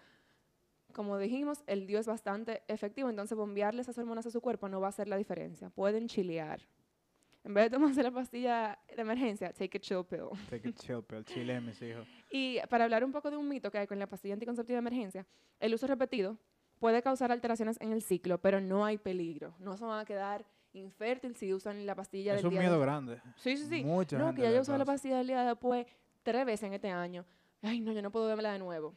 [0.92, 4.80] Como dijimos, el DIU es bastante efectivo, entonces bombearle esas hormonas a su cuerpo no
[4.80, 5.70] va a hacer la diferencia.
[5.70, 6.60] Pueden chilear.
[7.42, 10.28] En vez de tomarse la pastilla de emergencia, take a chill pill.
[10.48, 11.24] Take a chill pill.
[11.26, 12.06] Chile, mis hijos.
[12.30, 14.78] Y para hablar un poco de un mito que hay con la pastilla anticonceptiva de
[14.78, 15.26] emergencia,
[15.60, 16.38] el uso repetido
[16.78, 19.54] puede causar alteraciones en el ciclo, pero no hay peligro.
[19.58, 22.76] No se van a quedar infértil si usan la pastilla Es del un día miedo
[22.78, 23.20] de- grande.
[23.36, 23.84] Sí, sí, sí.
[23.84, 25.86] Mucha no, gente que ya yo usé la pastilla del día después
[26.22, 27.24] tres veces en este año.
[27.64, 28.94] Ay, no, yo no puedo verla de nuevo.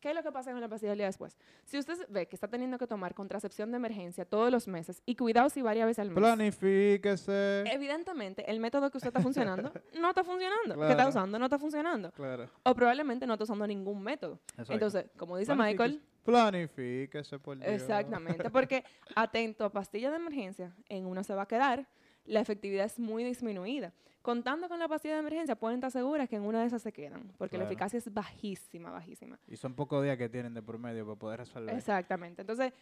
[0.00, 1.36] ¿Qué es lo que pasa con la pastilla del día después?
[1.66, 5.14] Si usted ve que está teniendo que tomar contracepción de emergencia todos los meses y
[5.14, 6.16] cuidado si varias veces al mes.
[6.16, 7.64] Planifíquese.
[7.70, 9.70] Evidentemente, el método que usted está funcionando
[10.00, 10.74] no está funcionando.
[10.76, 11.10] Que está Claro.
[11.10, 12.12] usando no está funcionando.
[12.12, 12.48] Claro.
[12.62, 14.40] O probablemente no está usando ningún método.
[14.52, 14.72] Exacto.
[14.72, 15.54] Entonces, como dice.
[15.54, 17.68] Michael, Planifíquese, por Dios.
[17.70, 18.84] exactamente, porque
[19.16, 21.86] atento a pastilla de emergencia, en una se va a quedar,
[22.24, 23.92] la efectividad es muy disminuida.
[24.22, 26.92] Contando con la pastilla de emergencia, pueden estar seguras que en una de esas se
[26.92, 29.38] quedan, porque la eficacia es bajísima, bajísima.
[29.48, 31.74] Y son pocos días que tienen de por medio para poder resolver.
[31.74, 32.42] Exactamente.
[32.42, 32.72] Entonces,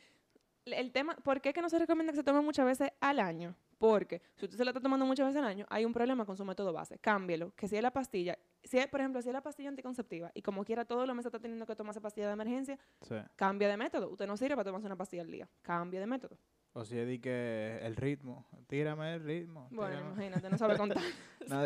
[0.65, 3.55] el tema, ¿por qué que no se recomienda que se tome muchas veces al año?
[3.79, 6.37] Porque si usted se la está tomando muchas veces al año, hay un problema con
[6.37, 6.99] su método base.
[6.99, 7.53] Cámbielo.
[7.55, 10.43] Que si es la pastilla, si es, por ejemplo, si es la pastilla anticonceptiva y
[10.43, 13.15] como quiera todos los meses está teniendo que tomarse pastilla de emergencia, Sí.
[13.37, 14.11] cambia de método.
[14.11, 15.49] Usted no sirve para tomarse una pastilla al día.
[15.63, 16.37] Cambia de método.
[16.75, 18.47] O si di que el ritmo.
[18.69, 19.67] Tírame el ritmo.
[19.71, 20.13] Bueno, tírame.
[20.15, 20.99] imagínate, no sabe contar.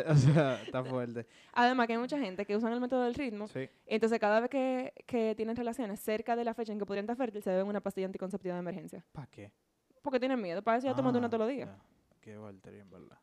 [0.07, 1.27] O sea, está fuerte.
[1.51, 3.49] Además que hay mucha gente que usan el método del ritmo.
[3.49, 3.69] Sí.
[3.85, 7.17] Entonces, cada vez que, que tienen relaciones cerca de la fecha en que podrían estar
[7.17, 9.05] fértiles, se beben una pastilla anticonceptiva de emergencia.
[9.11, 9.51] ¿Para qué?
[10.01, 10.61] Porque tienen miedo.
[10.61, 11.69] Para eso ya tomando una Ah, todos los días.
[12.21, 13.19] Qué voltería, en verdad.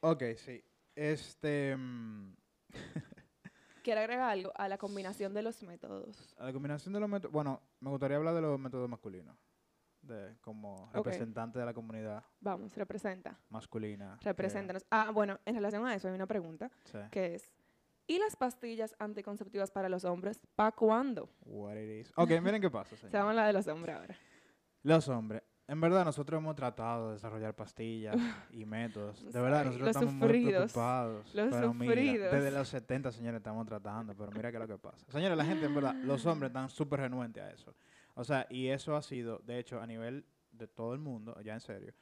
[0.00, 0.64] Ok, sí.
[0.94, 1.76] Este.
[1.76, 2.34] mm,
[3.82, 6.34] Quiero agregar algo a la combinación de los métodos.
[6.38, 7.32] a la combinación de los métodos.
[7.32, 9.36] Bueno, me gustaría hablar de los métodos masculinos.
[10.06, 13.38] De, como representante de la comunidad Vamos, representa.
[13.50, 14.16] masculina.
[14.20, 14.84] que- Represéntanos.
[14.90, 16.98] Ah, bueno, en relación a eso hay una pregunta sí.
[17.10, 17.52] que es,
[18.06, 20.40] ¿y las pastillas anticonceptivas para los hombres?
[20.54, 21.28] ¿Para cuándo?
[21.44, 22.12] What it is.
[22.16, 24.16] Ok, miren qué pasa, Se llama la de los hombres ahora.
[24.82, 25.42] Los hombres.
[25.68, 28.16] En verdad, nosotros hemos tratado de desarrollar pastillas
[28.52, 29.24] y métodos.
[29.32, 31.34] De verdad, nosotros los estamos muy preocupados.
[31.34, 32.32] los pero mira, sufridos.
[32.32, 35.04] desde los 70, señores, estamos tratando, pero mira qué es lo que pasa.
[35.10, 37.74] Señores, la gente, en verdad, los hombres están súper renuentes a eso.
[38.16, 41.52] O sea, y eso ha sido, de hecho, a nivel de todo el mundo, ya
[41.52, 41.92] en serio,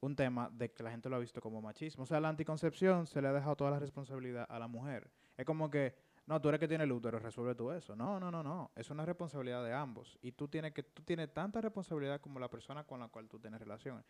[0.00, 2.04] un tema de que la gente lo ha visto como machismo.
[2.04, 5.10] O sea, la anticoncepción se le ha dejado toda la responsabilidad a la mujer.
[5.38, 5.94] Es como que,
[6.26, 7.96] no, tú eres que tiene el útero, resuelve tú eso.
[7.96, 8.72] No, no, no, no.
[8.76, 10.18] Es una responsabilidad de ambos.
[10.20, 13.38] Y tú tienes que, tú tienes tanta responsabilidad como la persona con la cual tú
[13.38, 14.04] tienes relaciones.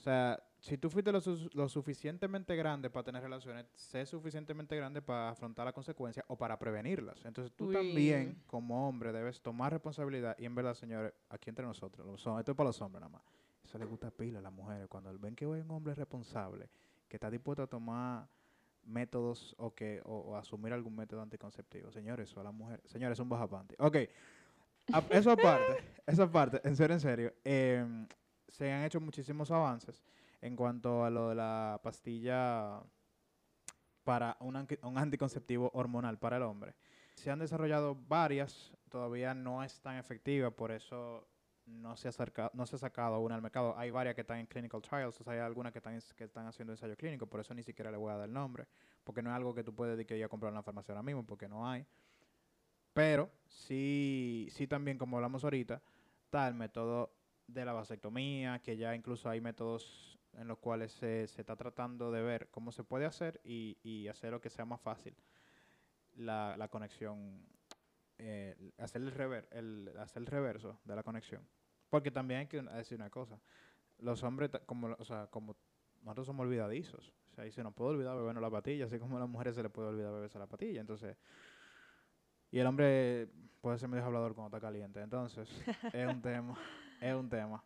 [0.00, 4.74] O sea, si tú fuiste lo, su- lo suficientemente grande para tener relaciones, sé suficientemente
[4.74, 7.22] grande para afrontar las consecuencias o para prevenirlas.
[7.26, 7.74] Entonces tú Uy.
[7.74, 10.34] también, como hombre, debes tomar responsabilidad.
[10.38, 13.22] Y en verdad, señores, aquí entre nosotros, los esto es para los hombres nada más.
[13.62, 14.88] Eso le gusta pila a las mujeres.
[14.88, 16.70] Cuando ven que hay un hombre responsable,
[17.06, 18.26] que está dispuesto a tomar
[18.84, 21.92] métodos o que o, o asumir algún método anticonceptivo.
[21.92, 22.80] Señores, eso a la mujer.
[22.86, 23.76] Señores, es un bajapante.
[23.78, 23.96] Ok.
[24.92, 25.76] A- Eso aparte,
[26.06, 27.34] eso aparte, en serio, en serio.
[27.44, 28.06] em,
[28.50, 30.02] se han hecho muchísimos avances
[30.40, 32.82] en cuanto a lo de la pastilla
[34.04, 36.74] para un, un anticonceptivo hormonal para el hombre.
[37.14, 41.26] Se han desarrollado varias, todavía no es tan efectiva, por eso
[41.66, 43.76] no se acerca- no se ha sacado una al mercado.
[43.76, 46.46] Hay varias que están en clinical trials, o sea, hay algunas que están, que están
[46.46, 48.66] haciendo ensayo clínico, por eso ni siquiera le voy a dar el nombre,
[49.04, 51.24] porque no es algo que tú puedes ir a comprar en la farmacia ahora mismo,
[51.24, 51.86] porque no hay.
[52.92, 55.80] Pero sí, sí también, como hablamos ahorita,
[56.24, 57.12] está el método
[57.52, 62.12] de la vasectomía, que ya incluso hay métodos en los cuales se, se está tratando
[62.12, 65.14] de ver cómo se puede hacer y, y hacer lo que sea más fácil
[66.16, 67.44] la, la conexión,
[68.18, 71.46] eh, hacer, el rever, el, hacer el reverso de la conexión.
[71.88, 73.40] Porque también hay que decir una cosa,
[73.98, 75.56] los hombres, como, o sea, como
[76.02, 79.16] nosotros somos olvidadizos, o sea, y se nos puede olvidar bebernos la patilla, así como
[79.16, 81.16] a las mujeres se les puede olvidar beberse la patilla, entonces...
[82.52, 83.28] Y el hombre
[83.60, 85.48] puede ser medio hablador cuando está caliente, entonces
[85.92, 86.58] es un tema,
[87.00, 87.62] es un tema.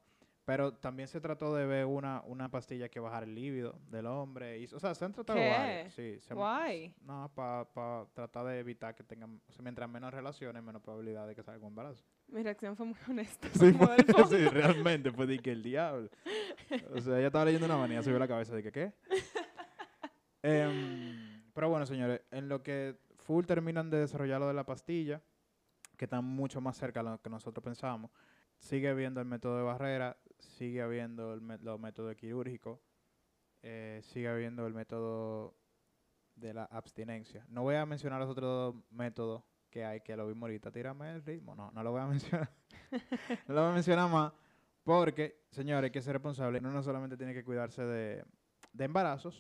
[0.47, 4.59] Pero también se trató de ver una, una pastilla que bajara el líbido del hombre.
[4.59, 5.49] Y, o sea, se han tratado ¿Qué?
[5.49, 5.95] varias.
[5.95, 6.95] Sí, se Guay.
[7.01, 11.35] No, para tratar de evitar que tengan, o sea, mientras menos relaciones, menos probabilidad de
[11.35, 12.05] que salga un embarazo.
[12.29, 13.49] Mi reacción fue muy honesta.
[13.55, 13.97] Sí, fue-
[14.29, 16.11] sí, realmente fue de que el diablo.
[16.95, 18.93] O sea, ella estaba leyendo una manía, subió la cabeza de que qué.
[20.43, 25.23] Em, pero bueno, señores, en lo que full terminan de desarrollar lo de la pastilla,
[25.97, 28.11] que están mucho más cerca de lo que nosotros pensábamos,
[28.59, 32.79] sigue habiendo el método de barrera, sigue habiendo el los métodos quirúrgicos,
[33.63, 35.57] eh, sigue habiendo el método
[36.35, 37.47] de la abstinencia.
[37.49, 40.71] No voy a mencionar los otros dos métodos que hay, que lo vimos ahorita.
[40.71, 41.55] Tírame el ritmo.
[41.55, 42.51] No, no lo voy a mencionar.
[43.49, 44.33] no lo voy a mencionar más
[44.85, 46.59] porque, señores, hay que ser responsable.
[46.59, 48.25] Uno no solamente tiene que cuidarse de,
[48.73, 49.35] de embarazos,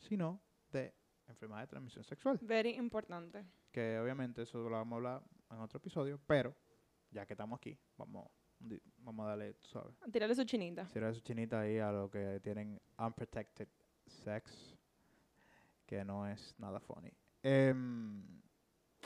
[0.00, 0.92] sino de
[1.28, 2.38] enfermedades de transmisión sexual.
[2.42, 3.46] Very importante.
[3.70, 6.54] Que obviamente eso lo vamos a hablar en otro episodio, pero
[7.10, 8.28] ya que estamos aquí, vamos,
[8.98, 10.86] vamos a darle, tú sabes, Tirarle su chinita.
[10.86, 13.68] tirar su chinita ahí a los que tienen unprotected
[14.06, 14.76] sex,
[15.84, 17.12] que no es nada funny.
[17.42, 18.22] Em,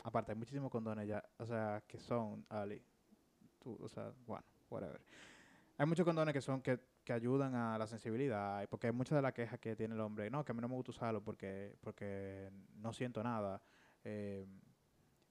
[0.04, 2.82] aparte, hay muchísimos condones ya, o sea, que son, Ali,
[3.58, 5.00] tú, o sea, bueno, whatever.
[5.76, 9.22] Hay muchos condones que son que, que ayudan a la sensibilidad, porque hay muchas de
[9.22, 11.76] las quejas que tiene el hombre, no, que a mí no me gusta usarlo porque,
[11.80, 13.62] porque no siento nada,
[14.04, 14.60] em,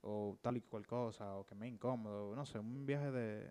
[0.01, 3.49] o tal y cual cosa, o que me incómodo, no sé, un viaje de,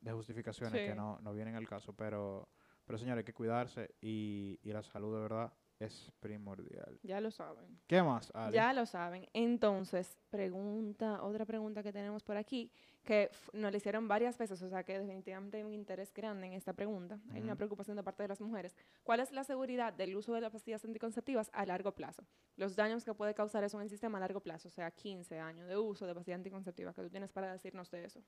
[0.00, 2.48] de justificaciones que no, no vienen al caso, pero,
[2.84, 6.98] pero señores, hay que cuidarse y, y la salud de verdad es primordial.
[7.02, 7.80] Ya lo saben.
[7.86, 8.32] ¿Qué más?
[8.52, 9.28] Ya lo saben.
[9.32, 12.70] Entonces, pregunta, otra pregunta que tenemos por aquí,
[13.02, 16.52] que nos la hicieron varias veces, o sea que definitivamente hay un interés grande en
[16.52, 17.18] esta pregunta.
[17.32, 18.76] Hay una preocupación de parte de las mujeres.
[19.02, 22.24] ¿Cuál es la seguridad del uso de las pastillas anticonceptivas a largo plazo?
[22.56, 25.40] Los daños que puede causar eso en el sistema a largo plazo, o sea, 15
[25.40, 28.22] años de uso de pastillas anticonceptivas, que tú tienes para decirnos de eso.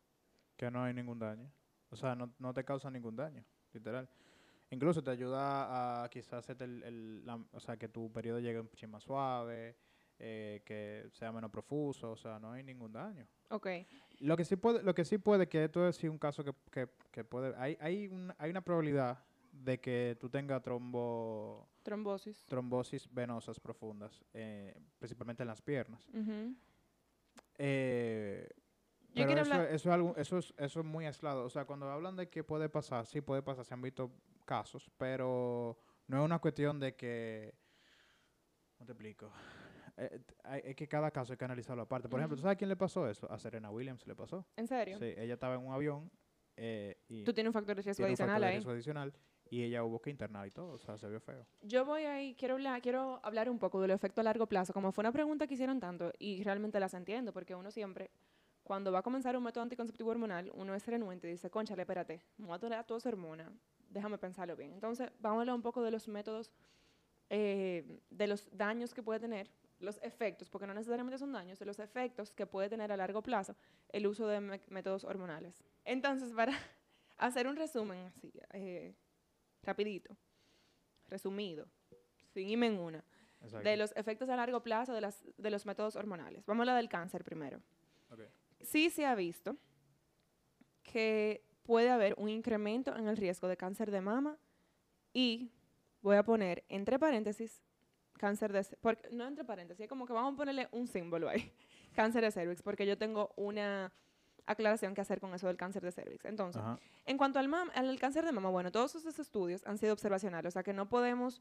[0.57, 1.51] Que no hay ningún daño.
[1.91, 4.09] O sea, no, no te causa ningún daño, literal.
[4.75, 8.61] Incluso te ayuda a quizás hacerte el, el- la- o sea, que tu periodo llegue
[8.61, 9.77] un poquito más suave,
[10.19, 13.27] eh, que sea menos profuso, o sea, no hay ningún daño.
[13.51, 13.67] Ok.
[14.21, 16.53] Lo que sí puede, lo que sí puede, que esto es sí un caso que,
[16.71, 19.19] que, que puede, hay, hay, un- hay una probabilidad
[19.53, 22.45] de que tú tengas trombo, Trombosis.
[22.47, 26.09] trombosis venosas profundas, eh, principalmente en las piernas.
[26.09, 26.55] Ujú.
[27.59, 28.49] Eh,
[29.15, 31.45] Yo pero eso, eso, es algo, eso, es, eso es muy aislado.
[31.45, 34.11] O sea, cuando hablan de que puede pasar, sí puede pasar, se han visto
[34.45, 37.55] casos, pero no es una cuestión de que...
[38.79, 39.31] No te explico.
[39.97, 40.21] Eh,
[40.65, 42.09] es que cada caso hay que analizarlo aparte.
[42.09, 43.31] Por ejemplo, ¿tú sabes a quién le pasó eso?
[43.31, 44.47] A Serena Williams le pasó.
[44.57, 44.99] ¿En serio?
[44.99, 46.11] Sí, ella estaba en un avión
[46.57, 48.53] eh, y Tú tienes un factor de riesgo adicional ahí.
[48.55, 49.13] riesgo adicional
[49.51, 50.73] y ella hubo que internar y todo.
[50.73, 51.47] O sea, se vio feo.
[51.63, 54.73] Yo voy ahí, quiero hablar, quiero hablar un poco del efecto a largo plazo.
[54.73, 58.11] Como fue una pregunta que hicieron tanto y realmente las entiendo, porque uno siempre,
[58.63, 62.23] cuando va a comenzar un método anticonceptivo hormonal, uno es renuente y dice, conchale, espérate,
[62.39, 63.53] voy a tolerar toda esa hormona,
[63.95, 64.73] déjame pensarlo bien.
[64.73, 66.51] Entonces, vamos a hablar un poco de los métodos,
[67.31, 71.65] eh, de los daños que puede tener, los efectos, porque no necesariamente son daños, de
[71.65, 73.57] los efectos que puede tener a largo plazo
[73.91, 75.63] el uso de métodos hormonales.
[75.85, 76.53] Entonces, para
[77.17, 78.95] hacer un resumen así, eh,
[79.63, 80.17] rapidito,
[81.09, 81.67] resumido,
[82.33, 83.05] sin irme en una,
[83.41, 83.69] Exacto.
[83.69, 86.45] de los efectos a largo plazo de, las, de los métodos hormonales.
[86.47, 87.63] Vamos a la del cáncer primero.
[88.61, 89.59] Sí se ha visto
[90.83, 94.39] que puede haber un incremento en el riesgo de cáncer de mama
[95.13, 95.51] y
[96.03, 97.63] voy a poner entre paréntesis
[98.19, 101.51] cáncer de porque no entre paréntesis, es como que vamos a ponerle un símbolo ahí,
[101.95, 103.93] cáncer de cervix, porque yo tengo una
[104.47, 106.25] aclaración que hacer con eso del cáncer de cervix.
[106.27, 106.79] Entonces, Ajá.
[107.07, 110.51] en cuanto al, mam- al cáncer de mama, bueno, todos esos estudios han sido observacionales,
[110.51, 111.41] o sea que no podemos,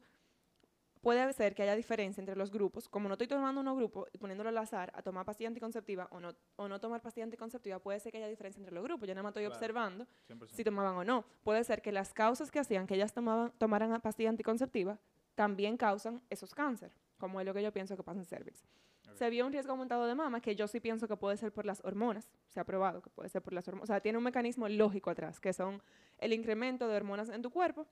[1.04, 4.18] puede ser que haya diferencia entre los grupos, como no estoy tomando uno grupo y
[4.18, 8.00] poniéndolo al azar a tomar pastilla anticonceptiva o no, o no tomar pastilla anticonceptiva, puede
[8.00, 9.54] ser que haya diferencia entre los grupos, yo nada más estoy Claro.
[9.54, 10.56] observando 100%.
[10.56, 11.24] si tomaban o no.
[11.44, 14.98] Puede ser que las causas que hacían que ellas tomaban, tomaran pastilla anticonceptiva
[15.34, 18.64] también causan esos cáncer, como es lo que yo pienso que pasa en cervix.
[19.08, 19.16] Ok.
[19.16, 21.66] Se vio un riesgo aumentado de mama que yo sí pienso que puede ser por
[21.66, 24.24] las hormonas, se ha probado que puede ser por las hormonas, o sea, tiene un
[24.24, 25.82] mecanismo lógico atrás, que son
[26.18, 27.86] el incremento de hormonas en tu cuerpo,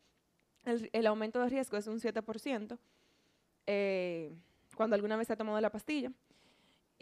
[0.64, 2.78] el, el aumento de riesgo es un 7%,
[3.66, 4.34] eh,
[4.76, 6.10] cuando alguna vez se ha tomado la pastilla,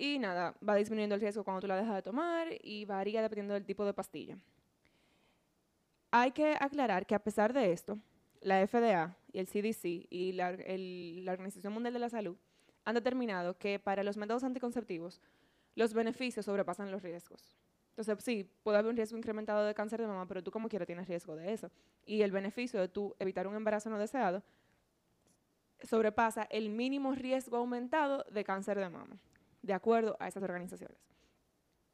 [0.01, 3.53] y nada, va disminuyendo el riesgo cuando tú la dejas de tomar y varía dependiendo
[3.53, 4.39] del tipo de pastilla.
[6.11, 7.99] Hay que aclarar que a pesar de esto,
[8.41, 10.49] la FDA y el CDC y la,
[11.33, 12.37] Organización Mundial de la Salud
[12.87, 15.21] han determinado que para los métodos anticonceptivos
[15.75, 17.55] los beneficios sobrepasan los riesgos.
[17.91, 20.87] Entonces, sí, puede haber un riesgo incrementado de cáncer de mama, pero tú como quiera
[20.87, 21.71] tienes riesgo de eso.
[22.07, 24.43] Y el beneficio de tú evitar un embarazo no deseado
[25.83, 29.18] sobrepasa el mínimo riesgo aumentado de cáncer de mama,
[29.62, 30.99] de acuerdo a esas organizaciones.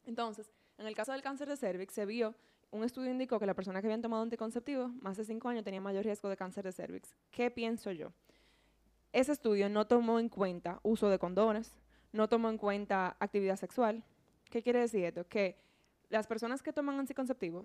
[0.05, 2.35] Entonces, en el caso del cáncer de cervix, se vio,
[2.71, 5.81] un estudio indicó que la persona que habían tomado anticonceptivos más de 5 años tenía
[5.81, 7.15] mayor riesgo de cáncer de cervix.
[7.31, 8.13] ¿Qué pienso yo?
[9.13, 11.75] Ese estudio no tomó en cuenta uso de condones,
[12.13, 14.05] no tomó en cuenta actividad sexual.
[14.51, 15.27] ¿Qué quiere decir esto?
[15.27, 15.57] Que
[16.09, 17.65] las personas que toman anticonceptivos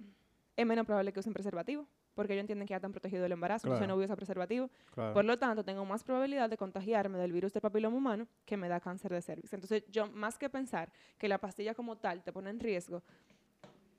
[0.61, 1.85] es menos probable que usen preservativo,
[2.15, 3.91] porque ellos entienden que ya están protegidos del embarazo, entonces Claro.
[3.93, 4.69] no voy a usar preservativo.
[4.93, 5.13] Claro.
[5.13, 8.67] Por lo tanto, tengo más probabilidad de contagiarme del virus del papiloma humano que me
[8.69, 9.53] da cáncer de cervix.
[9.53, 13.01] Entonces, yo más que pensar que la pastilla como tal te pone en riesgo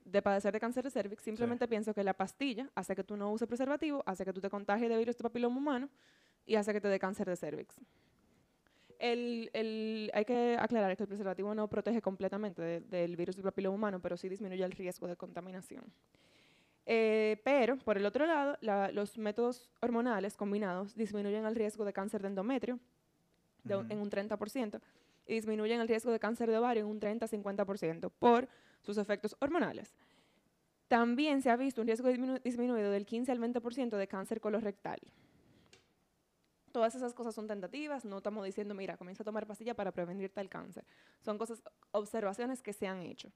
[0.05, 3.31] de padecer de cáncer de cervix, simplemente pienso que la pastilla hace que tú no
[3.31, 5.89] uses preservativo, hace que tú te contagies de virus del papiloma humano
[6.45, 7.77] y hace que te dé cáncer de cervix.
[8.99, 13.45] El, el- hay que aclarar que el preservativo no protege completamente de- del virus del
[13.45, 15.85] papiloma humano, pero sí disminuye el riesgo de contaminación.
[16.87, 21.93] Eh, pero, por el otro lado, la- los métodos hormonales combinados disminuyen el riesgo de
[21.93, 22.79] cáncer de endometrio
[23.65, 24.81] de en un 30%
[25.27, 28.49] y disminuyen el riesgo de cáncer de ovario en un 30-50% por
[28.81, 29.95] sus efectos hormonales.
[30.89, 34.99] También se ha visto un riesgo disminu- disminuido del 15 al 20% de cáncer colorectal.
[36.73, 40.31] Todas esas cosas son tentativas, no estamos diciendo, mira, comienza a tomar pastilla para prevenir
[40.31, 40.85] tal cáncer.
[41.21, 41.63] Son cosas,
[41.93, 43.31] observaciones que se han hecho.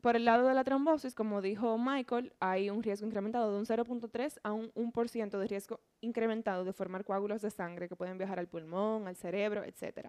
[0.00, 3.66] Por el lado de la trombosis, como dijo Michael, hay un riesgo incrementado de un
[3.66, 8.38] 0.3 a un 1% de riesgo incrementado de formar coágulos de sangre que pueden viajar
[8.38, 10.08] al pulmón, al cerebro, etc.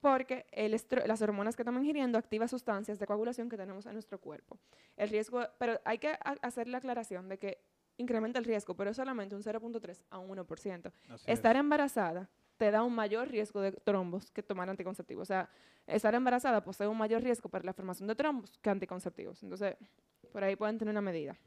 [0.00, 0.74] Porque el
[1.06, 4.56] las hormonas que estamos ingiriendo activan sustancias de coagulación que tenemos en nuestro cuerpo.
[4.96, 7.58] El riesgo, pero hay que ha- hacer la aclaración de que
[7.98, 10.90] incrementa el riesgo, pero es solamente un 0.3 a un 1%.
[11.10, 11.60] Así Estar es.
[11.60, 15.22] embarazada te da un mayor riesgo de trombos que tomar anticonceptivos.
[15.22, 15.48] O sea,
[15.86, 19.42] estar embarazada posee un mayor riesgo para la formación de trombos que anticonceptivos.
[19.42, 19.76] Entonces,
[20.30, 21.38] por ahí pueden tener una medida.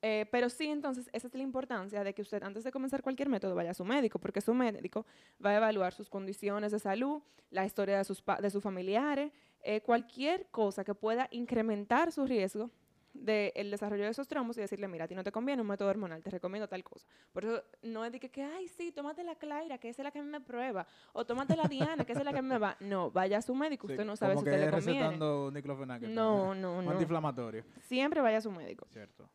[0.00, 3.28] Eh, pero sí, entonces, esa es la importancia de que usted, antes de comenzar cualquier
[3.28, 5.04] método, vaya a su médico, porque su médico
[5.44, 7.20] va a evaluar sus condiciones de salud,
[7.50, 9.30] la historia de sus, de sus familiares,
[9.62, 12.70] eh, cualquier cosa que pueda incrementar su riesgo
[13.14, 15.90] del desarrollo de esos trombos y decirle, mira, a ti no te conviene un método
[15.90, 17.06] hormonal, te recomiendo tal cosa.
[17.32, 20.04] Por eso no es de que, que, ay, sí, tómate la Claira, que esa es
[20.04, 22.38] la que a mí me prueba, o tómate la Diana, que esa es la que
[22.38, 22.76] a mí me va.
[22.80, 25.16] No, vaya a su médico, Sí, usted no sabe si como usted que le conviene.
[26.14, 26.90] No, no, no.
[26.90, 27.64] Antiinflamatorio.
[27.80, 28.86] Siempre vaya a su médico.
[28.90, 29.28] Cierto.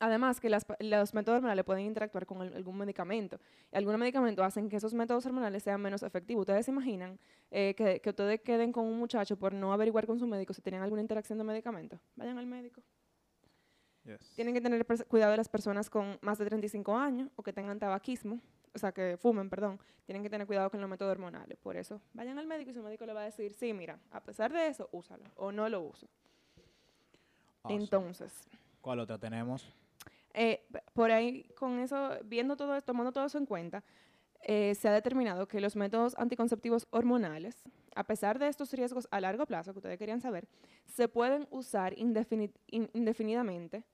[0.00, 3.38] Además, que las los métodos hormonales pueden interactuar con al- algún medicamento.
[3.72, 6.40] Y algunos medicamentos hacen que esos métodos hormonales sean menos efectivos.
[6.42, 7.20] ¿Ustedes se imaginan
[7.52, 10.60] eh, que, que ustedes queden con un muchacho por no averiguar con su médico si
[10.60, 12.00] tienen alguna interacción de medicamentos?
[12.16, 12.82] Vayan al médico.
[14.04, 14.32] Yes.
[14.34, 17.78] Tienen que tener cuidado de las personas con más de 35 años o que tengan
[17.78, 18.40] tabaquismo,
[18.74, 19.78] o sea, que fumen, perdón.
[20.06, 21.56] Tienen que tener cuidado con los métodos hormonales.
[21.58, 24.20] Por eso, vayan al médico y su médico le va a decir, sí, mira, a
[24.20, 26.08] pesar de eso, úsalo o no lo uso.
[27.62, 27.82] Awesome.
[27.84, 28.32] Entonces,
[28.80, 29.64] ¿Cuál otra tenemos?
[30.34, 33.84] eh, por ahí, con eso, viendo todo esto, tomando todo eso en cuenta,
[34.40, 37.62] eh, se ha determinado que los métodos anticonceptivos hormonales,
[37.94, 40.48] a pesar de estos riesgos a largo plazo que ustedes querían saber,
[40.86, 43.84] se pueden usar indefini- in- indefinidamente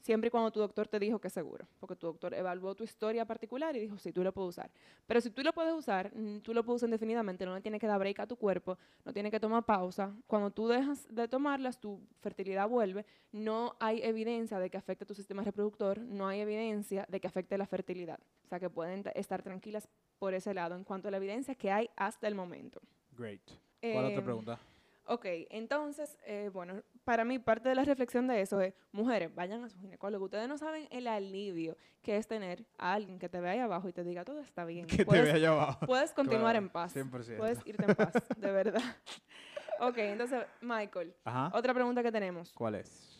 [0.00, 2.84] siempre y cuando tu doctor te dijo que es seguro, porque tu doctor evaluó tu
[2.84, 4.70] historia particular y dijo, sí, tú lo puedes usar.
[5.06, 7.80] Pero si tú lo puedes usar, mm, tú lo puedes usar indefinidamente, no le tienes
[7.80, 10.14] que dar break a tu cuerpo, no tienes que tomar pausa.
[10.26, 13.04] Cuando tú dejas de tomarlas, tu fertilidad vuelve.
[13.32, 17.58] No hay evidencia de que afecte tu sistema reproductor, no hay evidencia de que afecte
[17.58, 18.18] la fertilidad.
[18.44, 19.88] O sea, que pueden estar tranquilas
[20.18, 22.80] por ese lado en cuanto a la evidencia que hay hasta el momento.
[23.16, 23.42] Great.
[23.80, 24.58] ¿Cuál otra Eh, pregunta?
[25.10, 29.64] Ok, entonces, eh, bueno, para mí parte de la reflexión de eso es, mujeres, vayan
[29.64, 30.26] a su ginecólogo.
[30.26, 33.88] Ustedes no saben el alivio que es tener a alguien que te vea ahí abajo
[33.88, 34.86] y te diga, todo está bien.
[34.86, 35.86] Que te puedes, vea allá abajo.
[35.86, 36.94] puedes continuar Claro, en paz.
[36.94, 37.36] 100%.
[37.38, 38.82] Puedes irte en paz, de verdad.
[39.80, 41.56] ok, entonces, Michael, Ajá.
[41.56, 42.52] otra pregunta que tenemos.
[42.52, 43.14] ¿Cuál es?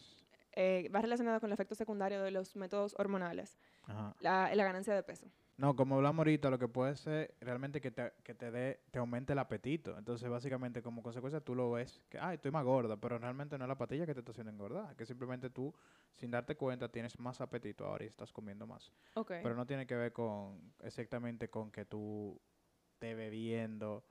[0.53, 4.15] eh, va relacionada con el efecto secundario de los métodos hormonales, Ajá.
[4.21, 5.27] la, la ganancia de peso.
[5.59, 9.01] No, como hablamos ahorita, lo que puede ser realmente que te, que te dé, te
[9.01, 9.99] aumente el apetito.
[9.99, 13.65] Entonces, básicamente, como consecuencia, tú lo ves que, ay, estoy más gorda, pero realmente no
[13.65, 15.75] es la patilla que te está haciendo engordar, que simplemente tú,
[16.15, 18.93] sin darte cuenta, tienes más apetito ahora y estás comiendo más.
[19.15, 19.33] Ok.
[19.43, 22.41] Pero no tiene que ver con, exactamente con que tú
[22.93, 24.05] estés bebiendo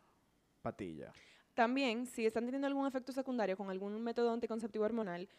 [0.61, 1.13] patilla.
[1.53, 5.29] También, si están teniendo algún efecto secundario con algún método anticonceptivo hormonal,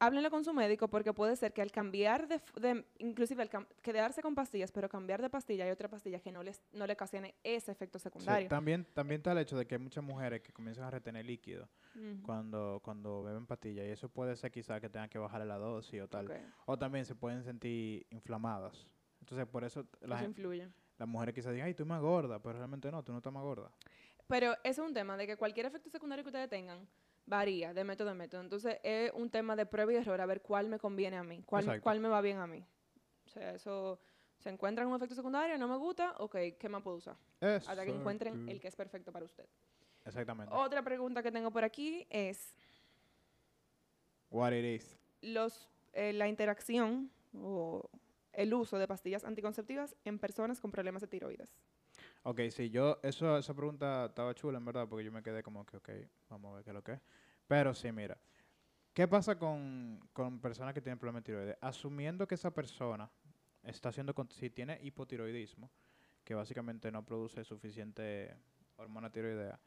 [0.00, 4.22] háblenlo con su médico porque puede ser que al cambiar de, inclusive al cam- quedarse
[4.22, 7.34] con pastillas, pero cambiar de pastilla hay otra pastilla que no les no le ocasione
[7.42, 8.48] ese efecto Sí, secundario.
[8.48, 11.68] también, también está el hecho de que hay muchas mujeres que comienzan a retener líquido
[12.22, 16.00] cuando, cuando beben patilla y eso puede ser quizá que tengan que bajar la dosis
[16.02, 16.30] o tal.
[16.66, 18.88] O también se pueden sentir inflamadas.
[19.20, 20.68] Entonces, por eso la influye.
[20.96, 23.42] las mujeres quizás digan, ay, tú más gorda, pero realmente no, tú no estás más
[23.42, 23.70] gorda.
[24.28, 26.86] Pero eso es un tema de que cualquier efecto secundario que ustedes tengan
[27.28, 28.40] varía de método en método.
[28.40, 31.42] Entonces es un tema de prueba y error a ver cuál me conviene a mí,
[31.44, 31.82] cuál, Exacto.
[31.82, 32.64] cuál me va bien a mí.
[33.26, 34.00] O sea, eso
[34.38, 37.16] se encuentran un efecto secundario, no me gusta, ok, ¿qué más puedo usar?
[37.40, 38.52] Hasta que encuentren Exacto.
[38.52, 39.46] el que es perfecto para usted.
[40.04, 40.54] Exactamente.
[40.54, 42.54] Otra pregunta que tengo por aquí es
[44.30, 44.98] What it is.
[45.20, 47.90] los, eh, la interacción o
[48.32, 51.58] el uso de pastillas anticonceptivas en personas con problemas de tiroides.
[52.22, 55.64] Ok, sí, yo, eso, esa pregunta estaba chula, en verdad, porque yo me quedé como
[55.64, 55.90] que, ok,
[56.28, 57.00] vamos a ver qué es lo que es.
[57.46, 58.18] Pero sí, mira,
[58.92, 61.56] ¿qué pasa con, con personas que tienen problemas de tiroides?
[61.60, 63.10] Asumiendo que esa persona
[63.62, 65.70] está haciendo, si tiene hipotiroidismo,
[66.24, 68.36] que básicamente no produce suficiente
[68.76, 69.58] hormona tiroidea,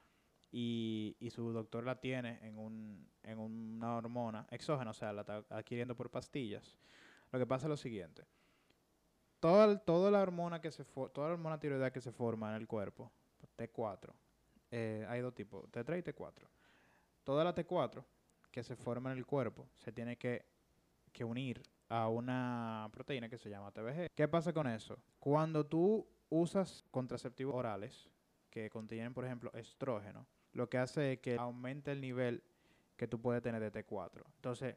[0.51, 5.21] y, y su doctor la tiene en, un, en una hormona exógena, o sea, la
[5.21, 6.77] está adquiriendo por pastillas,
[7.31, 8.25] lo que pasa es lo siguiente.
[9.41, 12.67] Toda, toda la hormona que se toda la hormona tiroidea que se forma en el
[12.67, 13.11] cuerpo,
[13.57, 14.13] T4,
[14.69, 16.47] eh, hay dos tipos, T3 y T4.
[17.23, 18.03] Toda la T4
[18.51, 20.45] que se forma en el cuerpo se tiene que,
[21.11, 24.11] que unir a una proteína que se llama TBG.
[24.15, 24.97] ¿Qué pasa con eso?
[25.19, 28.09] Cuando tú usas contraceptivos orales
[28.51, 32.43] que contienen, por ejemplo, estrógeno, lo que hace es que aumente el nivel
[32.95, 34.23] que tú puedes tener de T4.
[34.35, 34.75] Entonces,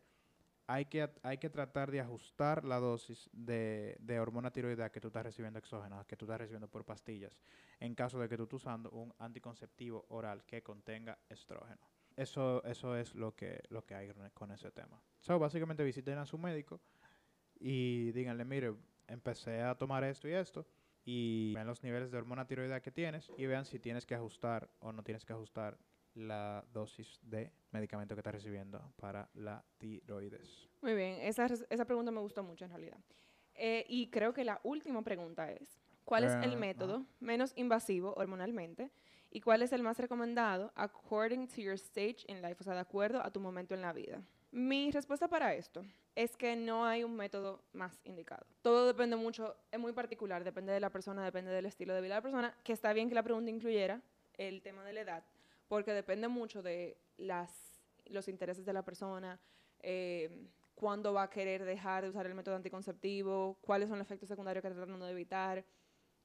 [0.67, 5.09] hay que, hay que tratar de ajustar la dosis de, de hormona tiroidea que tú
[5.09, 7.39] estás recibiendo exógena, que tú estás recibiendo por pastillas,
[7.81, 11.81] en caso de que tú estés usando un anticonceptivo oral que contenga estrógeno.
[12.17, 15.03] Eso, eso es lo que, lo que hay con- con ese tema.
[15.21, 16.81] So, básicamente visiten a su médico
[17.59, 18.75] y díganle, mire,
[19.07, 20.67] empecé a tomar esto y esto,
[21.05, 24.71] y vean los niveles de hormona tiroidea que tienes y vean si tienes que ajustar
[24.79, 25.79] o no tienes que ajustar
[26.15, 30.69] la dosis de medicamento que estás recibiendo para la tiroides.
[30.81, 32.99] Muy bien, esa, esa pregunta me gustó mucho en realidad.
[33.55, 36.59] Eh, y creo que la última pregunta es, ¿cuál es Eh, el ajá.
[36.59, 38.91] método menos invasivo hormonalmente
[39.31, 42.81] y cuál es el más recomendado according to your stage in life, o sea, de
[42.81, 44.23] acuerdo a tu momento en la vida?
[44.53, 45.85] Mi respuesta para esto
[46.15, 48.47] es que no hay un método más indicado.
[48.62, 52.15] Todo depende mucho, es muy particular, depende de la persona, depende del estilo de vida
[52.15, 54.01] de la persona, que está bien que la pregunta incluyera
[54.39, 55.25] el tema de la edad,
[55.75, 57.51] porque depende mucho de las,
[58.07, 59.41] los intereses de la persona,
[59.81, 60.47] eh,
[60.77, 64.62] cuándo va a querer dejar de usar el método anticonceptivo, cuáles son los efectos secundarios
[64.62, 65.64] que está tratando de evitar,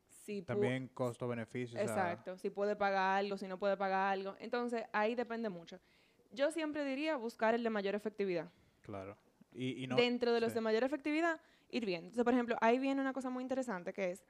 [0.07, 1.79] si También costo-beneficio.
[1.79, 4.35] o sea, Exacto, si puede pagar algo, si no puede pagar algo.
[4.37, 5.79] Entonces, ahí depende mucho.
[6.31, 8.51] Yo siempre diría buscar el de mayor efectividad.
[8.83, 9.17] claro.
[9.51, 10.55] Y, y no, Dentro de los sí.
[10.55, 12.01] de mayor efectividad, ir bien.
[12.03, 14.23] Entonces, por ejemplo, ahí viene una cosa muy interesante que es,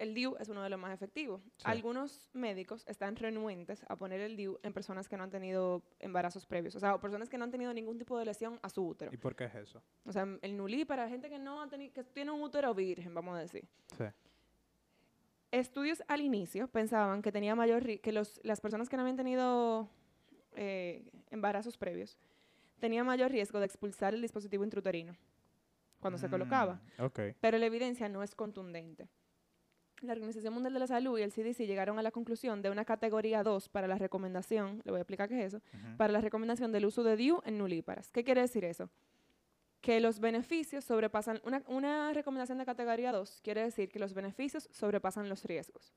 [0.00, 1.42] el DIU es uno de los más efectivos.
[1.58, 1.64] Sí.
[1.64, 6.46] Algunos médicos están renuentes a poner el DIU en personas que no han tenido embarazos
[6.46, 8.86] previos, o sea, o personas que no han tenido ningún tipo de lesión a su
[8.86, 9.12] útero.
[9.12, 9.82] ¿Y por qué es eso?
[10.04, 13.14] O sea, el nulí para gente que no ha tenido, que tiene un útero virgen,
[13.14, 13.68] vamos a decir.
[13.98, 14.04] Sí.
[15.50, 19.88] Estudios al inicio pensaban que tenía mayor que los, las personas que no habían tenido
[20.54, 22.16] eh, embarazos previos
[22.78, 25.14] tenían mayor riesgo de expulsar el dispositivo intrauterino
[26.00, 27.20] cuando se colocaba, Mm, Ok.
[27.42, 29.06] pero la evidencia no es contundente.
[30.02, 32.84] La Organización Mundial de la Salud y el CDC llegaron a la conclusión de una
[32.84, 35.62] categoría 2 para la recomendación, le voy a explicar qué es eso,
[35.98, 38.10] para la recomendación del uso de DIU en nulíparas.
[38.10, 38.90] ¿Qué quiere decir eso?
[39.80, 44.68] que los beneficios sobrepasan, una, una recomendación de categoría 2 quiere decir que los beneficios
[44.72, 45.94] sobrepasan los riesgos.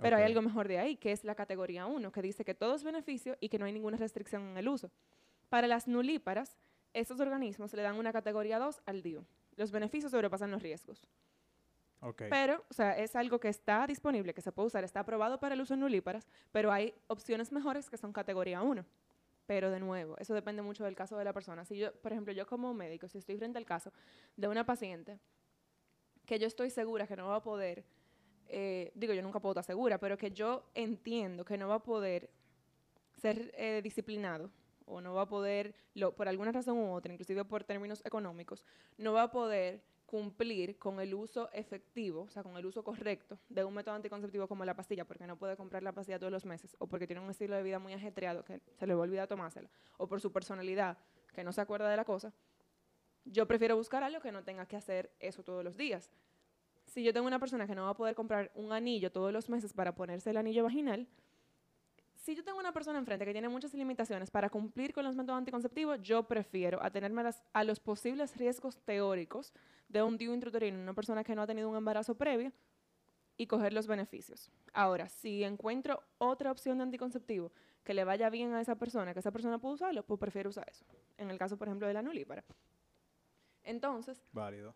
[0.00, 2.76] Pero hay algo mejor de ahí, que es la categoría 1, que dice que todo
[2.76, 4.92] es beneficio y que no hay ninguna restricción en el uso.
[5.48, 6.56] Para las nulíparas,
[6.94, 9.24] estos organismos le dan una categoría 2 al DIU.
[9.56, 11.02] Los beneficios sobrepasan los riesgos.
[12.00, 12.22] Ok.
[12.30, 15.54] Pero, o sea, es algo que está disponible, que se puede usar, está aprobado para
[15.54, 18.84] el uso en nulíparas, pero hay opciones mejores que son categoría 1.
[19.46, 21.64] Pero de nuevo, eso depende mucho del caso de la persona.
[21.64, 23.92] Si yo, por ejemplo, yo como médico, si estoy frente al caso
[24.36, 25.18] de una paciente
[26.26, 27.84] que yo estoy segura que no va a poder,
[28.46, 31.82] eh, digo, yo nunca puedo estar segura, pero que yo entiendo que no va a
[31.82, 32.28] poder
[33.16, 34.50] ser eh, disciplinado
[34.84, 38.64] o no va a poder, lo- por alguna razón u otra, inclusive por términos económicos,
[38.98, 43.38] no va a poder cumplir con el uso efectivo, o sea, con el uso correcto
[43.50, 46.46] de un método anticonceptivo como la pastilla, porque no puede comprar la pastilla todos los
[46.46, 49.02] meses, o porque tiene un estilo de vida muy ajetreado que se le va a
[49.02, 50.96] olvidar tomársela, o por su personalidad
[51.34, 52.32] que no se acuerda de la cosa,
[53.26, 56.10] yo prefiero buscar algo que no tenga que hacer eso todos los días.
[56.86, 59.50] Si yo tengo una persona que no va a poder comprar un anillo todos los
[59.50, 61.06] meses para ponerse el anillo vaginal,
[62.28, 65.38] si yo tengo una persona enfrente que tiene muchas limitaciones para cumplir con los métodos
[65.38, 69.54] anticonceptivos, yo prefiero atenerme a, las- a los posibles riesgos teóricos
[69.88, 72.52] de un DIU intrauterino en una persona que no ha tenido un embarazo previo
[73.38, 74.50] y coger los beneficios.
[74.74, 77.50] Ahora, si encuentro otra opción de anticonceptivo
[77.82, 80.68] que le vaya bien a esa persona, que esa persona pueda usarlo, pues prefiero usar
[80.68, 80.84] eso.
[81.16, 82.44] En el caso, por ejemplo, de la nulípara.
[83.62, 84.74] Entonces, Válido.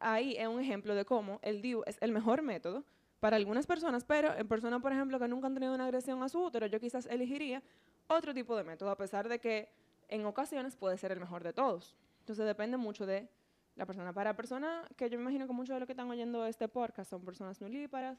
[0.00, 2.82] ahí es un ejemplo de cómo el DIU es el mejor método
[3.20, 6.28] para algunas personas, pero en personas, por ejemplo, que nunca han tenido una agresión a
[6.28, 7.62] su útero, yo quizás elegiría
[8.08, 9.68] otro tipo de método, a pesar de que
[10.08, 11.96] en ocasiones puede ser el mejor de todos.
[12.20, 13.28] Entonces depende mucho de
[13.76, 14.12] la persona.
[14.12, 17.10] Para personas que yo me imagino que muchos de los que están oyendo este podcast
[17.10, 18.18] son personas nulíparas,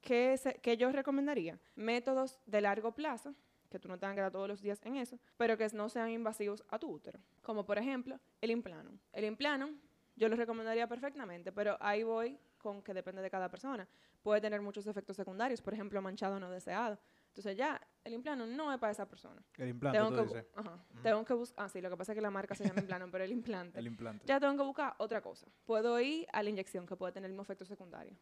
[0.00, 1.58] ¿qué, se- qué yo recomendaría?
[1.76, 3.34] Métodos de largo plazo,
[3.70, 6.62] que tú no tengas que todos los días en eso, pero que no sean invasivos
[6.68, 7.18] a tu útero.
[7.40, 8.98] Como por ejemplo el implanum.
[9.12, 9.76] El implanum
[10.16, 13.86] yo lo recomendaría perfectamente, pero ahí voy con que depende de cada persona.
[14.22, 16.98] Puede tener muchos efectos secundarios, por ejemplo, manchado no deseado.
[17.28, 19.42] Entonces ya, el implanum no es para esa persona.
[19.58, 20.52] El implante, tengo tú que, dices.
[20.54, 22.64] bu- ajá, tengo que buscar, ah, sí, lo que pasa es que la marca se
[22.64, 23.32] llama implanum, pero el
[23.72, 23.78] implante.
[23.78, 24.24] El implante.
[24.26, 25.46] Ya tengo que buscar otra cosa.
[25.66, 28.16] Puedo ir a la inyección, que puede tener el mismo efecto secundario.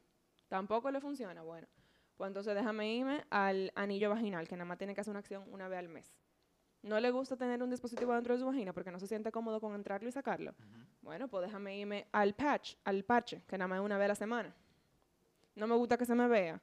[0.48, 1.68] Tampoco le funciona, bueno.
[2.16, 5.44] Pues entonces déjame irme al anillo vaginal, que nada más tiene que hacer una acción
[5.52, 6.12] una vez al mes.
[6.82, 9.60] No le gusta tener un dispositivo dentro de su vagina porque no se siente cómodo
[9.60, 10.54] con entrarlo y sacarlo.
[11.02, 14.08] Bueno, pues déjame irme al patch, al parche, que nada más es una vez a
[14.08, 14.54] la semana.
[15.54, 16.60] No me gusta que se me vea.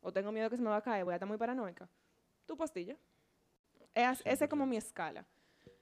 [0.00, 1.88] O tengo miedo que se me va a caer, voy a estar muy paranoica.
[2.46, 2.96] Tu pastilla.
[3.94, 4.68] Es, esa es como 100%.
[4.68, 5.24] mi escala.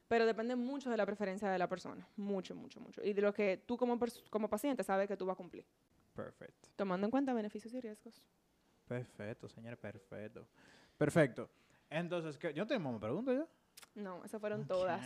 [0.09, 2.07] Pero depende mucho de la preferencia de la persona.
[2.17, 3.01] Mucho, mucho, mucho.
[3.05, 3.99] Y de lo que tú como,
[4.29, 5.65] como paciente sabes que tú vas a cumplir.
[6.15, 6.69] Perfecto.
[6.75, 8.21] Tomando en cuenta beneficios y riesgos.
[8.87, 10.49] Perfecto, señores, perfecto.
[10.99, 11.49] Perfecto.
[11.89, 12.53] Entonces, ¿qué?
[12.53, 13.47] ¿yo tengo más preguntas ya?
[13.95, 15.01] No, esas fueron todas.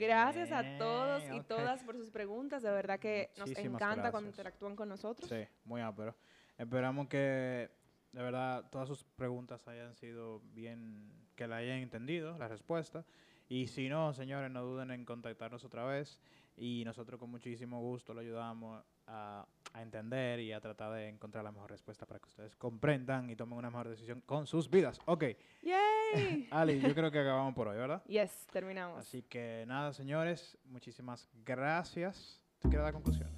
[0.00, 1.46] Gracias a todos y Ok.
[1.46, 2.62] todas por sus preguntas.
[2.62, 4.38] De verdad que nos Muchísimas encanta cuando gracias.
[4.38, 5.28] interactúan con nosotros.
[5.28, 6.16] Sí, muy ápero.
[6.56, 7.70] Esperamos que,
[8.12, 13.04] de verdad, todas sus preguntas hayan sido bien, que la hayan entendido, la respuesta.
[13.48, 16.18] Y si no, señores, no duden en contactarnos otra vez.
[16.56, 21.44] Y nosotros con muchísimo gusto lo ayudamos a, a entender y a tratar de encontrar
[21.44, 25.00] la mejor respuesta para que ustedes comprendan y tomen una mejor decisión con sus vidas.
[25.06, 25.24] Ok,
[25.62, 26.48] ¡Yay!
[26.50, 28.02] Ali, yo creo que acabamos por hoy, ¿verdad?
[28.06, 28.98] yes, terminamos.
[28.98, 32.40] Así que nada, señores, muchísimas gracias.
[32.60, 33.32] ¿Tú quieres dar conclusiones?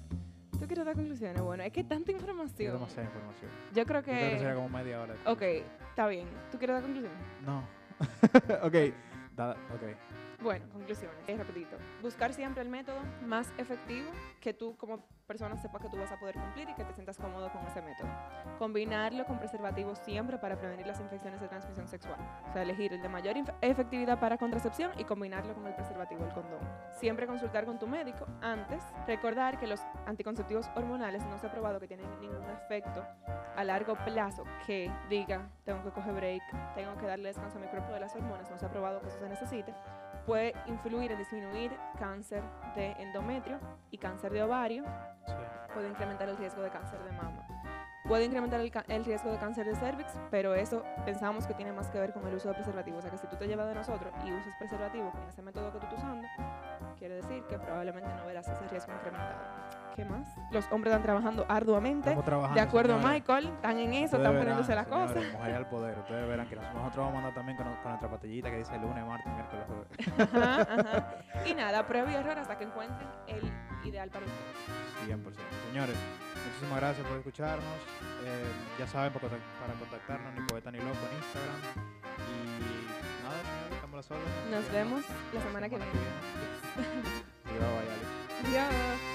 [0.51, 1.41] ¿Tú quieres dar conclusiones?
[1.41, 2.73] Bueno, es que tanta información.
[2.73, 3.51] demasiada información.
[3.73, 4.55] Yo creo Yo creo que sería que...
[4.55, 5.15] como media hora.
[5.25, 5.41] Ok,
[5.89, 6.27] está bien.
[6.51, 7.19] ¿Tú quieres dar conclusiones?
[7.45, 7.63] No.
[8.63, 8.93] ok.
[9.35, 10.22] Da, ok.
[10.43, 11.15] Bueno, conclusiones.
[11.25, 11.77] Es rapidito.
[12.01, 16.19] Buscar siempre el método más efectivo que tú como persona sepas que tú vas a
[16.19, 18.09] poder cumplir y que te sientas cómodo con ese método.
[18.59, 22.19] Combinarlo con preservativos siempre para prevenir las infecciones de transmisión sexual.
[22.49, 26.33] O sea, elegir el de mayor efectividad para contracepción y combinarlo con el preservativo, el
[26.33, 26.59] condón.
[26.91, 28.83] Siempre consultar con tu médico antes.
[29.07, 33.01] Recordar que los anticonceptivos hormonales no se ha probado que tienen ningún efecto
[33.55, 36.43] a largo plazo que diga, tengo que coger break,
[36.75, 39.07] tengo que darle descanso a mi cuerpo de las hormonas, no se ha probado que
[39.07, 39.73] eso se necesite
[40.25, 42.41] puede influir en disminuir cáncer
[42.75, 43.59] de endometrio
[43.91, 44.83] y cáncer de ovario,
[45.25, 45.33] Sí.
[45.73, 47.45] puede incrementar el riesgo de cáncer de mama,
[48.07, 51.89] puede incrementar el, el riesgo de cáncer de cervix, pero eso pensamos que tiene más
[51.89, 52.97] que ver con el uso de preservativo.
[52.97, 55.71] O sea que si tú te llevas de nosotros y usas preservativo con ese método
[55.71, 56.27] que tú estás usando,
[56.97, 59.82] quiere decir que probablemente no verás ese riesgo incrementado.
[59.95, 60.27] ¿Qué más?
[60.51, 62.15] Los hombres están trabajando arduamente.
[62.25, 62.55] Trabajando.
[62.55, 62.97] De acuerdo.
[62.97, 65.15] Michael, están en eso, Ustedes están poniéndose las cosas.
[65.33, 65.97] Mujeres al poder.
[65.99, 68.77] Ustedes verán que nos- nosotros vamos a andar también con, con nuestra patillita que dice
[68.79, 70.33] lunes, martes, miércoles, jueves.
[70.33, 71.15] Ajá, ajá.
[71.45, 73.51] Y nada, prueba y error hasta que encuentren el
[73.87, 75.17] ideal para ustedes.
[75.19, 75.33] 100%.
[75.71, 75.95] Señores,
[76.45, 77.63] muchísimas gracias por escucharnos.
[78.25, 78.45] Eh,
[78.79, 81.59] ya saben, para, contact- para contactarnos, ni poeta ni loco en Instagram.
[82.17, 84.49] Y nada, señores, estamos las órdenes.
[84.49, 85.01] Nos vemos
[85.33, 85.91] la semana que viene.
[87.45, 88.55] Y bye, bye, Ali.
[88.57, 89.12] Adiós.